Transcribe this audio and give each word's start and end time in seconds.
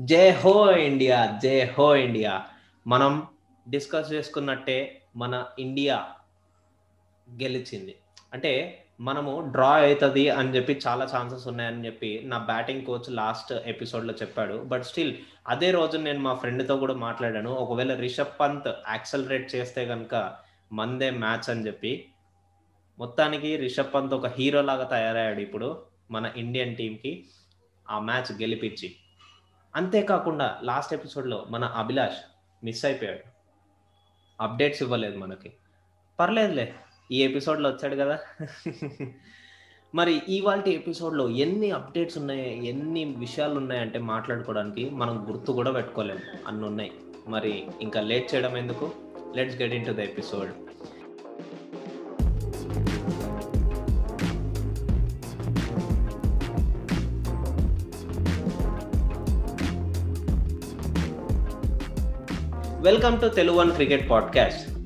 జై 0.00 0.30
హో 0.30 0.76
ఇండియా 0.76 1.38
జై 1.42 1.64
హో 1.64 1.94
ఇండియా. 1.94 2.42
మనం 2.86 3.26
డిస్కస్ 3.68 4.12
చేసుకున్నట్టే 4.12 5.02
మన 5.16 5.46
ఇండియా 5.58 6.08
గెలిచింది. 7.42 7.94
అంటే 8.32 8.84
మనము 9.00 9.48
డ్రా 9.52 9.68
అవుతుంది 9.68 10.30
అని 10.30 10.56
చెప్పి 10.56 10.80
చాలా 10.86 11.04
ఛాన్సెస్ 11.04 11.48
ఉన్నాయని 11.48 11.86
చెప్పి 11.86 12.22
నా 12.24 12.38
బ్యాటింగ్ 12.38 12.86
కోచ్ 12.86 13.10
లాస్ట్ 13.10 13.52
ఎపిసోడ్లో 13.52 14.14
చెప్పాడు. 14.14 14.54
బట్ 14.54 14.84
స్టిల్ 14.84 15.16
అదే 15.48 15.70
రోజు 15.70 15.98
నేను 15.98 16.18
మా 16.18 16.34
ఫ్రెండ్తో 16.34 16.76
కూడా 16.76 16.94
మాట్లాడాను. 16.94 17.50
ఒకవేళ 17.50 17.94
రిషబ్ 17.94 18.40
పంత్ 18.40 18.68
యాక్సలరేట్ 18.68 19.54
చేస్తే 19.54 19.86
కనుక 19.86 20.36
మందే 20.72 21.10
మ్యాచ్ 21.10 21.50
అని 21.50 21.66
చెప్పి. 21.66 22.08
మొత్తానికి 22.98 23.56
రిషబ్ 23.56 23.94
పంత్ 23.94 24.14
ఒక 24.14 24.26
హీరో 24.26 24.62
లాగా 24.62 24.84
తయారయ్యాడు 24.84 25.40
ఇప్పుడు 25.40 25.82
మన 26.10 26.32
ఇండియన్ 26.36 26.76
టీంకి 26.76 27.24
ఆ 27.90 27.98
మ్యాచ్ 27.98 28.40
గెలిపించి. 28.40 28.96
అంతేకాకుండా 29.76 30.60
లాస్ట్ 30.62 30.94
ఎపిసోడ్లో 30.94 31.46
మన 31.50 31.64
అభిలాష్ 31.64 32.16
మిస్ 32.64 32.84
అయిపోయాడు. 32.84 33.18
అప్డేట్స్ 34.42 34.82
ఇవ్వలేదు 34.82 35.18
మనకి. 35.18 35.52
పర్లేదులే 36.20 36.74
ఈ 37.12 37.22
ఎపిసోడ్లో 37.22 37.70
వచ్చాడు 37.70 37.94
కదా. 37.94 38.18
మరి 39.94 40.22
ఇవాళ 40.28 40.62
ఎపిసోడ్లో 40.68 41.28
ఎన్ని 41.28 41.70
అప్డేట్స్ 41.70 42.18
ఉన్నాయి 42.18 42.66
ఎన్ని 42.66 43.04
విషయాలు 43.04 43.54
ఉన్నాయంటే 43.54 43.98
మాట్లాడుకోవడానికి 43.98 44.90
మనం 44.90 45.26
గుర్తు 45.28 45.52
కూడా 45.52 45.70
పెట్టుకోలేము 45.70 46.20
అన్ని 46.48 46.66
ఉన్నాయి 46.66 46.92
మరి 47.28 47.66
ఇంకా 47.80 48.00
లేట్ 48.00 48.34
చేయడం 48.34 48.56
ఎందుకు? 48.56 48.90
Let's 49.36 49.56
get 49.56 49.74
into 49.86 49.92
the 49.92 49.98
episode 49.98 50.50
welcome 62.84 63.20
to 63.20 63.26
Telugu 63.26 63.56
one 63.56 63.72
cricket 63.72 64.10
podcast 64.10 64.78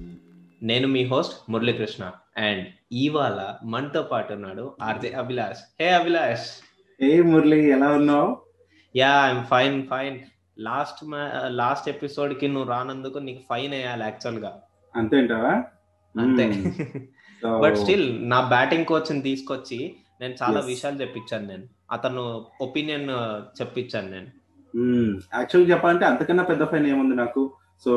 నేను 0.62 0.88
మీ 0.88 1.04
హోస్ట్ 1.04 1.50
మురళీకృష్ణ 1.50 2.10
అండ్ 2.36 2.66
ఇవాళ 2.92 3.54
మనతో 3.64 4.02
పాటు 4.02 4.32
ఉన్నాడు 4.32 4.76
ఆర్జే 4.82 5.08
అభిలాష్. 5.08 5.58
హే 5.80 5.88
అభిలాష్. 5.88 6.46
ఏ 7.04 7.22
మురళి 7.22 7.70
ఎలా 7.70 7.88
ఉన్నావు? 7.88 8.36
Yeah 8.96 9.26
I'm 9.26 9.44
fine 9.44 9.86
fine 9.86 10.20
last 10.58 11.00
last 11.46 11.88
ఎపిసోడ్కి 11.88 12.48
నువ్వు 12.48 12.70
రానందుకు 12.70 13.18
నీకు 13.18 13.42
ఫైన్ 13.50 13.72
వేయాలి 13.72 14.02
యాక్చువల్గా. 14.02 14.60
అంతేంటావా 14.96 15.64
అంతే. 16.20 16.74
బట్ 17.58 17.76
స్టిల్ 17.76 18.28
నా 18.30 18.48
బ్యాటింగ్ 18.48 18.84
కోచ్ని 18.84 19.22
తీసుకొచ్చి 19.22 19.94
నేను 20.20 20.34
చాలా. 20.42 20.60
విషయాలు 20.60 21.00
చెప్పించాను 21.00 21.46
నేను. 21.46 21.64
అతను 21.92 22.46
ఒపీనియన్ 22.60 23.10
చెప్పించాను 23.60 24.10
నేను. 24.10 24.26
యాక్చువల్ 25.34 25.70
చెప్పాలంటే 25.70 26.04
అంతకన్నా 26.04 26.42
పెద్ద 26.42 26.64
ఫైన్ 26.64 26.86
ఏముంది 26.86 27.16
నాకు? 27.16 27.52
సో 27.84 27.92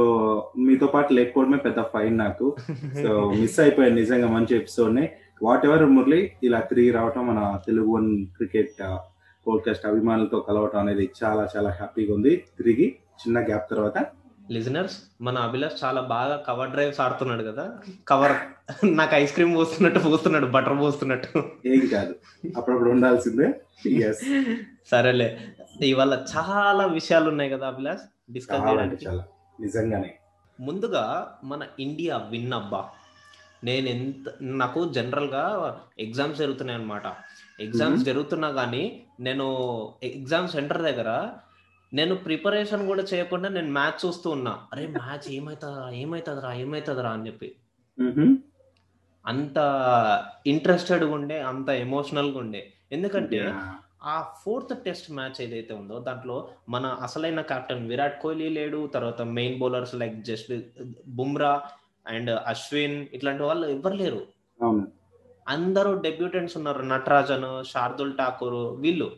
మీతో 0.57 0.87
పాటు 0.87 1.13
లేకపోవడమే 1.13 1.57
పెద్ద 1.57 1.81
ఫైన్ 1.81 2.17
నాకు. 2.17 2.55
సో 3.03 3.31
మిస్ 3.41 3.59
అయిపోయాను 3.59 3.95
నిజంగా 3.95 4.27
మంచి 4.27 4.55
ఎపిసోడ్ని 4.55 5.09
వాట్ 5.43 5.65
ఎవర్ 5.65 5.85
మురళి 5.85 6.31
ఇలా 6.43 6.59
తిరిగి 6.59 6.91
రావటం 6.91 7.27
మన 7.27 7.59
తెలుగు 7.67 7.91
వన్ 7.91 8.25
క్రికెట్ 8.25 8.71
పోడ్కాస్ట్ 9.47 9.85
అభిమానులతో 9.85 10.39
కలవటం 10.39 10.79
అనేది 10.79 11.09
చాలా 11.23 11.47
చాలా 11.57 11.69
హ్యాపీగా 11.69 12.13
ఉంది. 12.13 12.35
తిరిగి 12.35 12.95
చిన్న 13.19 13.39
గ్యాప్ 13.39 13.71
తర్వాత. 13.71 14.05
లిజనర్స్ 14.52 14.97
మన 15.21 15.37
అభిలాష్ 15.37 15.85
చాలా 15.85 16.02
బాగా 16.02 16.43
కవర్ 16.47 16.69
డ్రైవ్స్ 16.69 17.02
ఆడుతున్నాడు 17.02 17.43
కదా. 17.43 17.71
కవర్ 18.07 18.31
నాకు 18.85 19.15
ఐస్ 19.15 19.33
క్రీమ్ 19.33 19.55
పోస్తున్నట్టు 19.55 19.99
పోస్తున్నాడు 19.99 20.45
బటర్ 20.45 20.79
పోస్తున్నట్టు. 20.79 21.43
ఏం 21.65 21.81
కాదు. 21.87 22.15
అప్పుడప్పుడు 22.57 22.89
ఉండాల్సిందే. 22.89 23.53
సరేలే. 24.91 25.37
ఇవాళ 25.81 26.25
చాలా 26.37 26.85
విషయాలు 26.85 27.29
ఉన్నాయి 27.29 27.49
కదా 27.49 27.67
అభిలాష్ 27.67 28.33
డిస్కస్ 28.33 28.69
చేయడానికి. 28.69 29.05
చాలా. 29.07 29.25
నిజంగానే 29.59 30.17
ముందుగా 30.59 31.38
మన 31.44 31.67
ఇండియా 31.80 32.17
విన్ 32.17 32.53
అబ్బా 32.53 32.89
నేను 33.63 33.88
ఎంత 33.88 34.33
నాకు 34.41 34.92
జనరల్గా 34.92 35.43
ఎగ్జామ్స్ 35.99 36.39
జరుగుతున్నాయి 36.39 36.80
అనమాట 36.80 37.03
ఎగ్జామ్స్. 37.59 38.03
జరుగుతున్నా 38.03 38.52
కానీ 38.52 39.05
నేను 39.20 39.45
ఎగ్జామ్ 40.03 40.48
సెంటర్ 40.48 40.81
దగ్గర 40.81 41.31
నేను 41.93 42.15
ప్రిపరేషన్ 42.15 42.87
కూడా 42.87 43.03
చేయకుండా 43.03 43.49
నేను 43.49 43.71
మ్యాచ్ 43.71 44.05
చూస్తూ 44.05 44.30
ఉన్నా 44.30 44.67
అరే 44.73 44.87
మ్యాచ్ 44.87 45.31
ఏమైతుందిరా 45.31 45.89
ఏమైతుందిరా 45.89 46.53
ఏమైతుందిరా 46.53 47.09
అని 47.09 47.27
చెప్పి. 47.27 47.55
అంత 49.26 49.58
ఇంట్రెస్టెడ్ 50.47 51.03
ఉండే 51.03 51.42
అంత 51.42 51.70
ఎమోషనల్గా 51.70 52.39
ఉండే 52.39 52.73
ఎందుకంటే. 52.92 53.39
ఆ 54.02 54.16
ఫోర్త్ 54.44 54.73
టెస్ట్ 54.86 55.10
మ్యాచ్ 55.12 55.42
ఏదైతే 55.42 55.73
ఉందో 55.73 56.00
దాంట్లో 56.00 56.38
మన 56.70 56.86
అసలైన 57.02 57.42
కెప్టెన్ 57.42 57.88
విరాట్ 57.88 58.22
కోహ్లీ 58.22 58.50
లేడు 58.50 58.80
తర్వాత 58.94 59.22
main 59.38 59.60
bowlers 59.60 59.95
like 59.95 60.16
just 60.23 60.52
Bumrah 61.10 61.54
and 62.06 62.32
Ashwin 62.45 62.98
ఇట్లాంటి 63.14 63.44
వాళ్ళు 63.44 63.67
ఎవరు 63.67 63.95
లేరు 63.95 64.22
అందరూ 65.48 65.92
డెబ్యూటెంట్స్ 66.02 66.58
ఉన్నారు 66.58 66.82
నటరాజన్ 66.84 67.48
శార్దుల్ 67.72 68.17
ఠాకూర్ 68.17 68.60
వీళ్ళు 68.80 69.10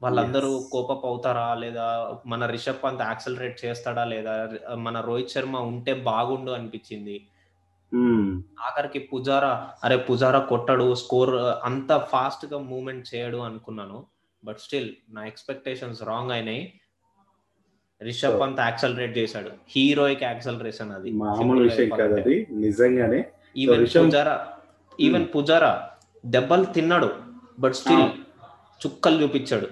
వాళ్ళందరూ. 0.00 0.50
కోపప్ 0.72 1.06
అవుతారా 1.06 1.54
లేదా 1.54 1.84
మన 2.26 2.46
రిషబ్ 2.46 2.82
పంత్ 2.82 3.02
యాక్సలరేట్ 3.02 3.56
చేస్తాడా 3.64 4.04
లేదా 4.04 4.32
మన 4.78 5.00
రోహిత్ 5.00 5.34
శర్మ 5.34 5.56
ఉంటే 5.70 5.92
బాగుండు 6.08 6.50
అనిపించింది. 6.50 7.16
ఆఖరికి 8.60 8.98
పుజారా 8.98 9.70
అరే 9.84 9.96
పుజారా 9.96 10.38
కొట్టడు 10.38 10.94
స్కోర్ 10.94 11.34
అంత 11.64 11.98
ఫాస్ట్గా 11.98 12.58
మూవ్మెంట్ 12.58 13.14
చేయడు 13.14 13.36
అనుకున్నాను. 13.36 14.06
బట్ 14.44 14.58
స్టిల్ 14.58 14.94
నా 15.10 15.26
ఎక్స్పెక్టేషన్స్ 15.26 16.02
రాంగ్ 16.02 16.30
అయినాయి. 16.30 16.80
రిషబ్ 18.02 18.40
పంత్ 18.40 18.60
యాక్సలరేట్ 18.60 19.18
చేశాడు. 19.18 19.50
హీరోయిక్ 19.68 20.22
యాక్సలరేషన్ 20.22 20.92
అది. 20.92 21.10
మామూలు 21.10 21.62
విషయం 21.62 21.88
కాదు 21.88 22.14
అది. 22.14 22.46
నిజంగానే. 22.50 23.24
ఈవెన్ 23.56 23.86
పుజారా 23.86 24.48
ఈవెన్ 25.00 25.26
పుజారా 25.36 25.90
దెబ్బలు 26.26 26.64
తిన్నాడు. 26.64 27.14
But 27.58 27.74
still 27.74 28.02
Ah. 28.02 28.08
చుక్కలు 28.86 29.22
చూపించాడు. 29.22 29.66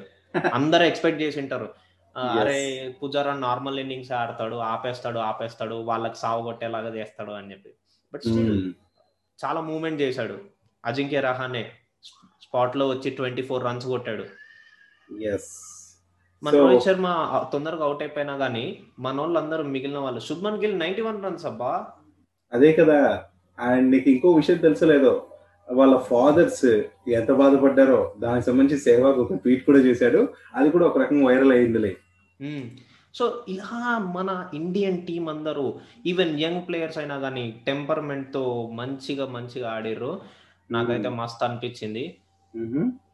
అందరూ 0.54 0.84
ఎక్స్పెక్ట్ 0.84 1.22
చేసి 1.22 1.41
ఉంటారు. 1.41 1.75
అరే 2.16 2.94
పుజారా 3.02 3.34
నార్మల్ 3.34 3.78
ఇన్నింగ్స్ 3.78 4.12
ఆడతాడు 4.12 4.56
ఆపేస్తాడు 4.56 5.19
ఆపేస్తాడు 5.19 5.75
వాళ్ళకి 5.75 6.19
సాగు 6.19 6.42
కొట్టేలాగా 6.42 6.94
చేస్తాడు 6.96 7.32
అని 7.32 7.50
చెప్పి. 7.50 7.75
బట్ 8.14 8.20
స్టిల్ 8.20 8.60
మ్మ్. 8.60 8.72
చాలా 9.44 9.60
మూవ్మెంట్ 9.60 10.02
చేశాడు. 10.02 10.38
అజింక్య 10.84 11.20
రహానే 11.20 11.70
స్పాట్లో 12.42 12.88
వచ్చి 12.88 13.10
ట్వంటీ 13.10 13.42
ఫోర్ 13.42 13.64
రన్స్ 13.64 13.86
కొట్టాడు. 13.86 14.25
మన 16.42 16.52
రోహిత్ 16.52 16.84
శర్మ 16.84 17.06
తొందరగా 17.52 17.84
అవుట్ 17.84 18.02
అయిపోయినా 18.02 18.34
గానీ 18.34 18.82
మన 18.98 19.20
వాళ్ళందరూ 19.20 19.64
మిగిలిన 19.64 19.98
వాళ్ళు. 19.98 20.20
Shubman 20.20 20.54
Gill 20.54 20.78
ninety 20.78 21.02
one 21.02 21.25
runs 21.25 21.47
అబ్బా. 21.47 21.86
అదే 22.52 22.72
కదా. 22.72 23.25
అండ్ 23.60 23.91
నీకు 23.91 24.10
ఇంకో 24.10 24.31
విషయం 24.31 24.56
తెలుసలేదో? 24.56 25.26
వాళ్ళ 25.72 25.98
ఫాదర్స్ 25.98 26.64
ఎంత 27.10 27.32
బాధపడ్డారో? 27.32 28.14
దానికి 28.19 28.46
సంబంధించి 28.46 28.81
సేవాగ్ 28.81 29.16
ఒక 29.16 29.34
ట్వీట్ 29.34 29.66
కూడా 29.66 29.78
చేశాడు. 29.78 30.28
అది 30.54 30.70
కూడా 30.70 30.86
ఒక 30.86 30.98
రకంగా 30.98 31.26
వైరల్ 31.26 31.52
అయిందిలే 31.52 31.96
సో 33.14 33.44
ఇలా 33.48 33.98
మన 33.98 34.50
ఇండియన్ 34.54 35.06
టీం 35.06 35.28
అందరూ 35.28 35.80
ఈవెన్ 36.06 36.41
యంగ్ 36.41 36.69
ప్లేయర్స్ 36.69 36.98
అయినా 36.98 37.19
కానీ 37.19 37.62
టెంపర్మెంట్తో 37.66 38.70
మంచిగా 38.72 39.26
మంచిగా 39.26 39.70
ఆడిర్రు. 39.70 40.20
నాకైతే 40.70 41.08
మస్త్ 41.08 41.44
అనిపించింది. 41.44 42.16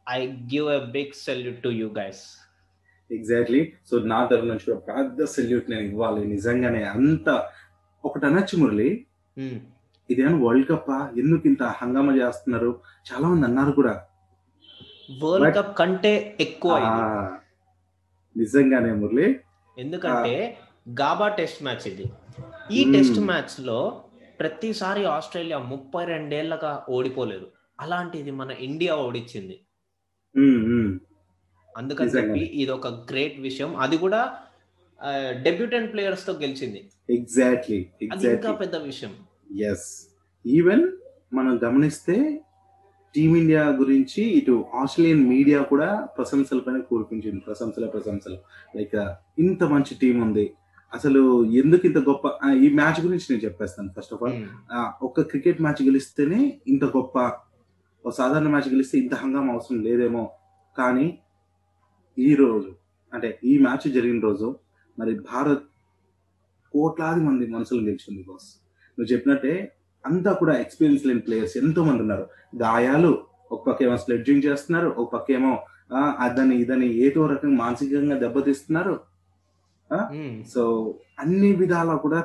I 0.09 0.27
give 0.27 0.69
a 0.69 0.79
big 0.79 1.11
salute 1.13 1.63
to 1.63 1.69
you 1.69 1.89
guys. 1.89 2.23
Exactly 3.11 3.73
so 3.91 3.99
నా 3.99 4.25
తరఫు 4.25 4.45
నుంచి 4.45 4.73
కూడా 4.73 4.79
పెద్ద 4.79 5.25
సెల్యూట్ 5.25 5.69
నేను 5.69 5.81
ఇవ్వాలి. 5.81 6.27
నిజంగానే 6.27 6.83
అంత 6.83 7.49
ఒకటి 8.05 8.25
అనొచ్చు 8.25 8.57
మురళి. 8.57 9.05
ఇదేమో 10.09 10.47
వరల్డ్ 10.47 10.69
కప్ 10.69 10.89
ఎందుకు 10.91 11.47
ఇంత 11.47 11.63
హంగామా 11.63 12.15
చేస్తున్నారు? 12.15 12.79
చాలా 13.11 13.27
మంది 13.27 13.45
అన్నారు 13.45 13.71
కూడా. 13.71 14.03
వరల్డ్ 15.23 15.55
కప్ 15.55 15.77
కంటే 15.77 16.37
ఎక్కువ. 16.39 16.77
నిజంగానే 18.37 18.93
మురళి. 18.93 19.39
ఎందుకంటే 19.77 20.57
గాబా 20.89 21.27
టెస్ట్ 21.27 21.63
మ్యాచ్ 21.63 21.87
ఇది. 21.87 22.05
ఈ. 22.71 22.91
టెస్ట్ 22.91 23.19
మ్యాచ్లో 23.19 24.03
ప్రతిసారి 24.39 25.05
ఆస్ట్రేలియా 25.05 25.59
ముప్పై 25.59 26.05
రెండేళ్ళగా 26.05 26.85
ఓడిపోలేదు. 26.89 27.51
అలాంటిది 27.79 28.31
మన 28.31 28.51
ఇండియా 28.51 28.95
ఓడిచ్చింది. 28.95 29.65
అందుకని. 31.77 32.09
చెప్పి 32.09 32.39
ఇది 32.39 32.71
ఒక 32.71 32.87
గ్రేట్ 32.87 33.39
విషయం. 33.39 33.75
అది 33.75 33.97
కూడా 33.97 34.37
డెబ్యూటెంట్ 35.29 35.93
ప్లేయర్స్తో 35.93 36.33
గెలిచింది 36.33 36.91
ఎగ్జాక్ట్లీ 37.09 37.89
ఇంకా 38.01 38.51
పెద్ద 38.51 38.75
విషయం. 38.75 39.15
ఎస్ 39.57 40.15
ఈవెన్ 40.45 40.91
మనం 41.33 41.59
గమనిస్తే 41.63 42.41
టీమిండియా 43.15 43.63
గురించి 43.67 44.23
ఇటు 44.23 44.65
ఆస్ట్రేలియన్ 44.75 45.29
మీడియా 45.29 45.61
కూడా 45.61 46.07
ప్రశంసల 46.17 46.59
పైన 46.59 46.79
కురిపించింది 46.79 47.39
ప్రశంసల 47.39 47.85
ప్రశంసలు. 47.85 48.37
లైక్ 48.77 48.95
ఇంత 49.39 49.63
మంచి 49.63 49.95
టీం 50.01 50.21
ఉంది. 50.21 50.53
అసలు 50.93 51.45
ఎందుకు 51.45 51.87
ఇంత 51.87 51.97
గొప్ప 51.97 52.47
ఈ 52.53 52.73
మ్యాచ్ 52.73 53.05
గురించి 53.05 53.27
నేను 53.29 53.45
చెప్పేస్తాను 53.45 53.89
ఫస్ట్ 53.97 54.13
ఆఫ్ 54.13 54.23
ఆల్. 54.23 54.33
Hmm. 54.33 54.91
ఒక్క 55.03 55.21
క్రికెట్ 55.21 55.61
మ్యాచ్ 55.61 55.83
గెలిస్తేనే 55.83 56.61
ఇంత 56.67 56.85
గొప్ప 56.85 57.19
ఒక 58.05 58.13
సాధారణ 58.13 58.47
మ్యాచ్ 58.47 58.69
గెలిస్తే 58.69 58.99
ఇంత 58.99 59.13
హంగామా 59.13 59.53
అవసరం 59.53 59.81
లేదేమో. 59.81 60.29
కానీ 60.77 61.19
ఈ 62.17 62.35
రోజు 62.35 62.71
అంటే 63.13 63.39
ఈ 63.43 63.57
మ్యాచ్ 63.57 63.91
జరిగిన 63.91 64.19
రోజు 64.19 64.55
మరి 64.99 65.19
భారత్ 65.19 65.63
కోట్లాది 66.73 67.21
మంది 67.21 67.47
మనుషులు 67.47 67.79
గెలిచింది 67.79 68.23
బాస్ 68.23 68.49
నువ్వు 68.99 69.13
చెప్పినట్టే 69.13 69.73
అంతా 70.05 70.31
కూడా 70.33 70.53
ఎక్స్పీరియన్స్ 70.57 71.05
లేని 71.07 71.19
ప్లేయర్స్ 71.19 71.57
ఎంతో 71.57 71.81
మంది 71.83 72.01
ఉన్నారు. 72.01 72.25
గాయాలు 72.61 73.11
ఒక 73.51 73.61
పక్క 73.67 73.83
ఏమో 73.83 73.97
స్లెడ్జింగ్ 73.97 74.45
చేస్తున్నారు 74.45 74.89
ఒక 74.97 75.07
పక్క 75.13 75.31
ఏమో 75.31 75.51
అదని 76.19 76.55
ఇదని 76.55 76.87
ఏదో 77.05 77.21
రకంగా 77.27 77.57
మానసికంగా 77.63 78.17
దెబ్బతీస్తున్నారు. 78.19 78.93
సో 80.53 80.61
అన్ని 81.19 81.49
విధాలా 81.55 81.95
కూడా 81.95 82.19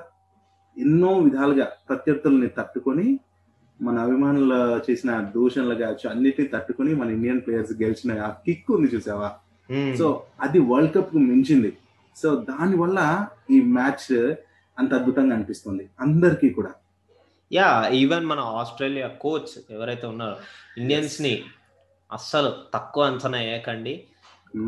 ఎన్నో 0.77 1.13
విధాలుగా 1.19 1.67
ప్రత్యర్థుల్ని 1.89 2.49
తట్టుకొని 2.59 3.07
మన 3.83 3.97
అభిమానులు 3.99 4.59
చేసిన 4.87 5.11
దూషణలు 5.35 5.75
కావచ్చు 5.75 6.07
అన్నిటిని 6.11 6.49
తట్టుకొని 6.49 6.95
మన 6.95 7.09
ఇండియన్ 7.11 7.41
ప్లేయర్స్ 7.41 7.73
గెలిచిన 7.83 8.21
ఆ 8.27 8.29
కిక్ 8.47 8.71
ఉంది 8.77 8.89
చూసావా. 8.95 9.29
సో 9.99 10.07
అది 10.41 10.59
వరల్డ్ 10.71 10.95
కప్కు 10.95 11.19
మించింది. 11.31 11.71
సో 12.17 12.29
దాని 12.51 12.77
వల్ల 12.77 13.01
ఈ 13.51 13.59
మ్యాచ్ 13.77 14.09
అంత 14.77 14.91
అద్భుతంగా 14.95 15.35
అనిపిస్తుంది. 15.35 15.85
అందరికీ 16.01 16.51
కూడా. 16.51 16.73
యా 17.51 17.67
ఈవెన్ 17.95 18.27
మన 18.27 18.41
ఆస్ట్రేలియా 18.57 19.09
కోచ్ 19.21 19.53
ఎవరైతే 19.71 20.07
ఉన్నారో 20.07 20.37
ఇండియన్స్ని 20.79 21.35
అస్సలు 22.11 22.51
తక్కువ 22.75 23.05
అంచనా 23.05 23.39
వేయకండి. 23.39 23.95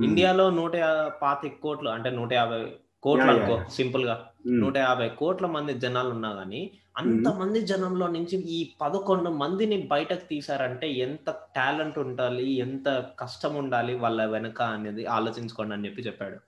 ఇండియాలో 0.04 0.50
నూట 0.50 0.76
యా- 0.76 1.10
పాతిక 1.22 1.52
కోట్లు 1.62 1.88
అంటే 1.88 2.10
నూట 2.10 2.32
యాభై 2.32 2.60
కోట్లు 3.02 3.30
అనుకో. 3.30 3.56
సింపుల్గా 3.70 4.14
మ్మ్. 4.46 4.60
నూట 4.60 4.76
యాభై 4.76 5.08
కోట్ల 5.16 5.46
మంది 5.46 5.78
జనాలు 5.78 6.08
ఉన్నా 6.08 6.30
గానీ 6.30 6.60
అంతమంది 6.96 7.60
జనంలో 7.60 8.06
నుంచి 8.06 8.36
ఈ 8.48 8.70
పదకొండు 8.80 9.30
మందిని 9.34 9.82
బయటకు 9.86 10.24
తీసారంటే 10.24 10.90
ఎంత 10.98 11.30
టాలెంట్ 11.56 11.98
ఉండాలి 11.98 12.52
ఎంత 12.58 12.88
కష్టం 13.20 13.54
ఉండాలి 13.54 13.94
వాళ్ళ 13.94 14.24
వెనక 14.26 14.62
అనేది 14.72 15.06
ఆలోచించుకోండి 15.08 15.74
అని 15.74 15.86
చెప్పి 15.86 16.02
చెప్పాడు 16.02 16.38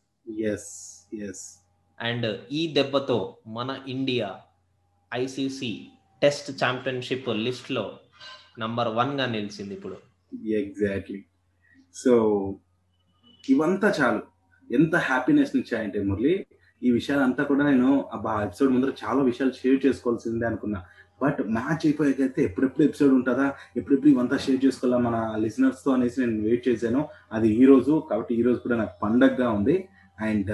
ఎస్ 0.44 0.70
ఎస్ 1.22 1.44
అండ్ 2.00 2.26
ఈ 2.52 2.72
దెబ్బతో 2.72 3.18
మన 3.46 3.78
ఇండియా 3.88 4.28
ఐసీసీ 5.14 5.72
టెస్ట్ 6.22 6.64
ఛాంపియన్షిప్ 6.64 7.28
లిస్ట్లో 7.28 7.98
నంబర్ 8.58 8.88
వన్గా 8.88 9.26
నిలిచింది 9.26 9.74
ఇప్పుడు. 9.74 9.96
ఎగ్జాక్ట్లీ. 10.46 11.24
సో 11.94 12.14
ఇవంతా 13.48 13.94
చాలు. 14.00 14.22
ఎంత 14.74 14.96
హ్యాపీనెస్ 14.96 15.56
ఇచ్చాయంటే 15.56 16.02
మురళి 16.02 16.46
ఈ 16.82 16.90
విషయాలంతా 16.90 17.44
కూడా 17.44 17.70
నేను 17.70 18.04
ఆ 18.14 18.42
ఎపిసోడ్ 18.42 18.72
ముందర 18.72 18.92
చాలా 19.06 19.22
విషయాలు 19.22 19.52
షేర్ 19.52 19.86
చేసుకోవాల్సిందే 19.86 20.46
అనుకున్నా. 20.46 20.84
బట్ 21.22 21.42
మ్యాచ్ 21.42 21.86
అయిపోయాకైతే 21.86 22.44
ఎప్పుడెప్పుడు 22.44 22.84
ఎపిసోడ్ 22.84 23.12
ఉంటుందా? 23.12 23.54
ఎప్పుడెప్పుడు 23.76 24.08
ఇవంతా 24.08 24.36
షేర్ 24.36 24.64
చేసుకోవాలా 24.64 24.98
మన 24.98 25.36
లిసనర్స్తో 25.36 25.92
అనేసి 25.92 26.26
నేను 26.26 26.42
వెయిట్ 26.42 26.68
చేశాను. 26.68 27.08
అది 27.32 27.48
ఈ 27.48 27.64
రోజు 27.64 28.06
కాబట్టి 28.10 28.34
ఈ 28.34 28.42
రోజు 28.42 28.58
కూడా 28.58 28.76
నాకు 28.76 29.00
పండగగా 29.02 29.50
ఉంది. 29.50 29.88
అండ్ 30.20 30.50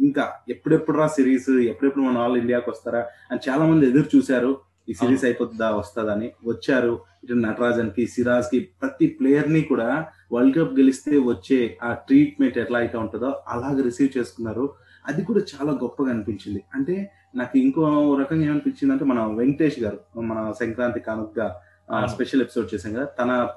ఇంకా 0.00 0.32
ఎప్పుడెప్పుడు 0.48 0.98
రా 0.98 1.06
సిరీస్? 1.06 1.50
ఎప్పుడెప్పుడు 1.50 2.04
మన 2.04 2.18
ఆల్ 2.18 2.36
ఇండియాకి 2.36 2.70
వస్తారా? 2.70 3.06
అని 3.30 3.50
చాలా 3.50 3.66
మంది 3.66 3.86
ఎదురు 3.86 4.16
చూశారు. 4.16 4.58
ఈ 4.88 4.92
సిరీస్ 4.92 5.24
అయిపోతుందా 5.24 5.70
వస్తుందని 5.70 6.32
వచ్చారు. 6.46 7.00
ఇటు 7.24 7.32
నటరాజన్కి 7.32 8.06
సిరాజ్కి 8.06 8.58
ప్రతి 8.60 9.06
ప్లేయర్ని 9.06 9.60
కూడా 9.60 10.06
వరల్డ్ 10.32 10.58
కప్ 10.58 10.78
గెలిస్తే 10.78 11.18
వచ్చే 11.18 11.78
ఆ 11.82 11.92
ట్రీట్మెంట్ 11.92 12.58
ఎట్లా 12.58 12.78
అయితే 12.78 12.98
ఉంటుందో 12.98 13.42
అలాగే 13.48 13.82
రిసీవ్ 13.82 14.18
చేసుకున్నారు. 14.18 14.74
అది 15.06 15.24
కూడా 15.24 15.40
చాలా 15.40 15.72
గొప్పగా 15.72 16.10
అనిపించింది. 16.10 16.62
అంటే 16.74 17.10
నాకు 17.36 17.58
ఇంకో 17.58 18.16
రకంగా 18.20 18.44
ఏమనిపించింది 18.44 18.92
అంటే 18.92 19.04
మన 19.04 19.26
వెంకటేష్ 19.38 19.80
గారు 19.80 20.20
మన 20.20 20.52
సంక్రాంతి 20.60 21.10
అవును. 21.10 22.06
స్పెషల్ 22.06 22.40
ఎపిసోడ్ 22.40 22.74
చేశాం 22.74 22.92
కదా 22.92 23.04
తన 23.04 23.48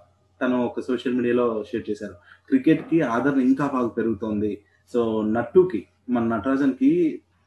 తను 0.41 0.65
ఒక 0.65 0.79
సోషల్ 0.79 1.13
మీడియాలో 1.13 1.63
షేర్ 1.71 1.89
చేశారు. 1.89 2.13
క్రికెట్కి 2.47 3.01
ఆదరణ 3.01 3.41
ఇంకా 3.41 3.67
బాగా 3.67 3.88
పెరుగుతోంది. 3.88 4.61
సో 4.93 5.21
నట్టుకి 5.21 5.88
మన 6.07 6.24
నటరాజన్కి 6.33 6.92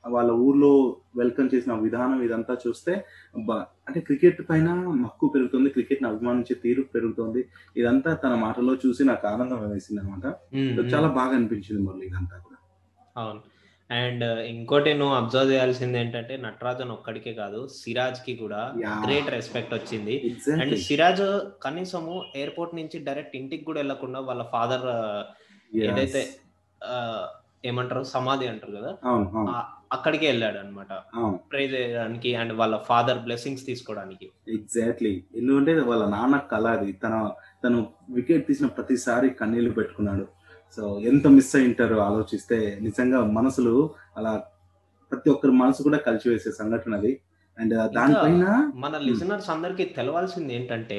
వాళ్ళ 0.04 0.30
ఊర్లో 0.46 0.70
వెల్కమ్ 1.16 1.48
చేసిన 1.54 1.72
విధానం 1.84 2.18
ఇదంతా 2.22 2.54
చూస్తే 2.64 2.92
అంటే 3.88 4.00
క్రికెట్ 4.00 4.40
పైన 4.50 4.68
మక్కువ 5.04 5.28
పెరుగుతుంది 5.34 5.68
క్రికెట్ని 5.70 6.08
అభిమానించే 6.08 6.54
తీరు 6.64 6.82
పెరుగుతుంది. 6.94 7.40
ఇదంతా 7.76 8.12
తన 8.24 8.34
మాటలో 8.44 8.74
చూసి 8.84 9.04
నాకు 9.04 9.26
ఆనందం 9.26 9.70
వేసింది 9.72 10.00
అనమాట. 10.02 10.26
చాలా 10.94 11.08
బాగా 11.18 11.34
అనిపించింది 11.38 11.82
మురళి 11.82 12.06
ఇదంతా 12.06 12.38
కూడా. 12.38 12.58
అవును. 13.16 13.42
అండ్ 13.90 14.24
ఇంకోటి 14.24 14.90
నువ్వు 14.94 15.14
అబ్జర్వ్ 15.14 15.50
చేయాల్సింది 15.52 15.98
ఏంటంటే 16.02 16.36
నటరాజన్ 16.44 16.92
ఒక్కడికే 16.94 17.32
కాదు 17.40 17.60
సిరాజ్కి 17.80 18.34
కూడా. 18.36 18.60
గ్రేట్ 19.06 19.28
రెస్పెక్ట్ 19.36 19.74
వచ్చింది. 19.74 20.16
అండ్ 20.60 20.76
సిరాజ్ 20.86 21.24
కనీసము 21.64 22.14
ఎయిర్పోర్ట్ 22.36 22.74
నుంచి 22.80 22.98
డైరెక్ట్ 23.08 23.36
ఇంటికి 23.36 23.64
కూడా 23.64 23.80
వెళ్ళకుండా 23.80 24.20
వాళ్ళ 24.20 24.44
ఫాదర్ 24.54 24.88
ఏదైతే 25.88 26.22
ఏమంటారు? 27.64 28.02
సమాధి 28.04 28.46
అంటారు 28.46 28.72
కదా? 28.72 28.90
అక్కడికే 29.92 30.26
వెళ్ళాడు 30.26 30.58
అనమాట 30.58 30.92
ప్రే 31.50 31.64
చేయడానికి 31.64 32.34
అండ్ 32.34 32.52
వాళ్ళ 32.52 32.76
ఫాదర్ 32.76 33.18
బ్లెస్సింగ్స్ 33.18 33.66
తీసుకోవడానికి. 33.66 34.26
ఎగ్జాక్ట్లీ 34.48 35.24
ఎందుకంటే 35.36 35.80
వాళ్ళ 35.80 36.04
నాన్న 36.06 36.36
కళ 36.52 36.66
అది 36.68 36.92
తన 36.92 37.14
తను 37.64 37.78
వికెట్ 38.10 38.46
తీసిన 38.46 38.66
ప్రతిసారి 38.66 39.30
కన్నీళ్ళు 39.30 39.70
పెట్టుకున్నాడు. 39.70 40.24
సో 40.76 41.00
ఎంత 41.00 41.26
మిస్ 41.26 41.56
అయి 41.56 41.66
ఉంటారో 41.66 41.98
ఆలోచిస్తే 42.00 42.78
నిజంగా 42.80 43.24
మనసులు 43.24 43.74
అలా 44.16 44.32
ప్రతి 45.12 45.30
ఒక్కరి 45.30 45.52
మనసు 45.52 45.82
కూడా 45.82 45.98
కలిసివేసే 45.98 46.52
సంఘటన 46.52 46.94
అది. 46.94 47.12
అండ్ 47.58 47.74
దానిపైన 47.94 48.44
మన 48.74 48.98
లిజనర్స్ 48.98 49.50
అందరికి 49.50 49.84
తెలవాల్సింది 49.84 50.54
ఏంటంటే 50.54 50.98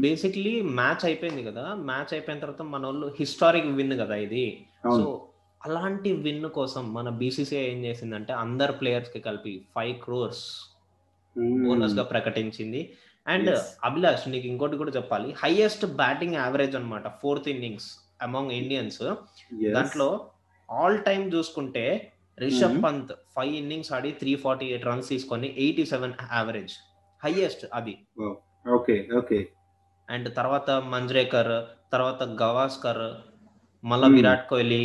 బేసిక్లీ 0.00 0.62
మ్యాచ్ 0.62 1.04
అయిపోయింది 1.04 1.44
కదా? 1.44 1.74
మ్యాచ్ 1.74 2.12
అయిపోయిన 2.12 2.40
తర్వాత 2.40 2.62
మన 2.62 2.86
వాళ్ళు 2.86 3.14
హిస్టారిక్ 3.18 3.66
విన్ 3.66 4.00
కదా 4.00 4.14
ఇది. 4.16 4.44
సో 4.84 5.04
అలాంటి 5.62 6.10
విన్ 6.24 6.48
కోసం 6.56 6.84
మన 6.94 7.08
బీసీసీఐ 7.18 7.64
ఏం 7.66 7.80
చేసిందంటే 7.84 8.32
అందరు 8.42 8.72
ప్లేయర్స్కి 8.72 9.20
కలిపి 9.26 9.54
ఫైవ్ 9.74 9.94
క్రోర్స్ 10.04 10.44
బోనస్గా 11.62 12.04
ప్రకటించింది 12.04 12.80
అండ్. 13.26 13.50
అభిలాష్ 13.84 14.24
నీకు 14.28 14.46
ఇంకోటి 14.46 14.76
కూడా 14.76 14.92
చెప్పాలి 14.96 15.28
హైయెస్ట్ 15.42 15.84
బ్యాటింగ్ 16.00 16.34
యావరేజ్ 16.34 16.74
అన్నమాట 16.76 17.08
ఫోర్త్ 17.20 17.48
ఇన్నింగ్స్ 17.48 17.88
అమాంగ్ 18.22 18.52
ఇండియన్స్. 18.52 19.02
దాంట్లో 19.74 20.08
ఆల్ 20.68 20.98
టైమ్ 21.00 21.24
చూసుకుంటే 21.34 21.84
Rishabh 22.38 22.74
Mhm. 22.74 22.82
Pant 22.84 23.12
five 23.34 23.54
innings 23.56 23.92
ఆడి 23.92 24.10
త్రీ 24.20 24.32
ఫార్టీ 24.36 24.66
ఎయిట్ 24.66 24.86
రన్స్ 24.86 25.08
తీసుకొని 25.08 25.48
ఎయిటీ 25.64 25.84
సెవెన్ 25.84 26.14
యావరేజ్ 26.32 26.74
హైయెస్ట్ 27.22 27.64
అది 27.74 27.94
ఓకే 28.70 28.96
ఓకే 29.18 29.38
అండ్ 30.08 30.28
తర్వాత 30.34 30.70
మంజ్రేకర్ 30.92 31.52
తర్వాత 31.92 32.22
గవాస్కర్ 32.42 33.04
మళ్ళా 33.84 34.08
Hmm. 34.08 34.16
విరాట్ 34.16 34.46
కోహ్లీ 34.48 34.82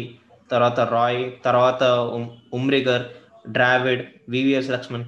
తర్వాత 0.52 0.80
రాయ్ 0.80 1.32
తర్వాత 1.46 1.84
ఉమ్- 1.84 2.30
ఉమ్రిగర్ 2.54 3.06
ద్రావిడ్ 3.48 4.08
వివిఎస్ 4.30 4.70
లక్ష్మణ్. 4.70 5.06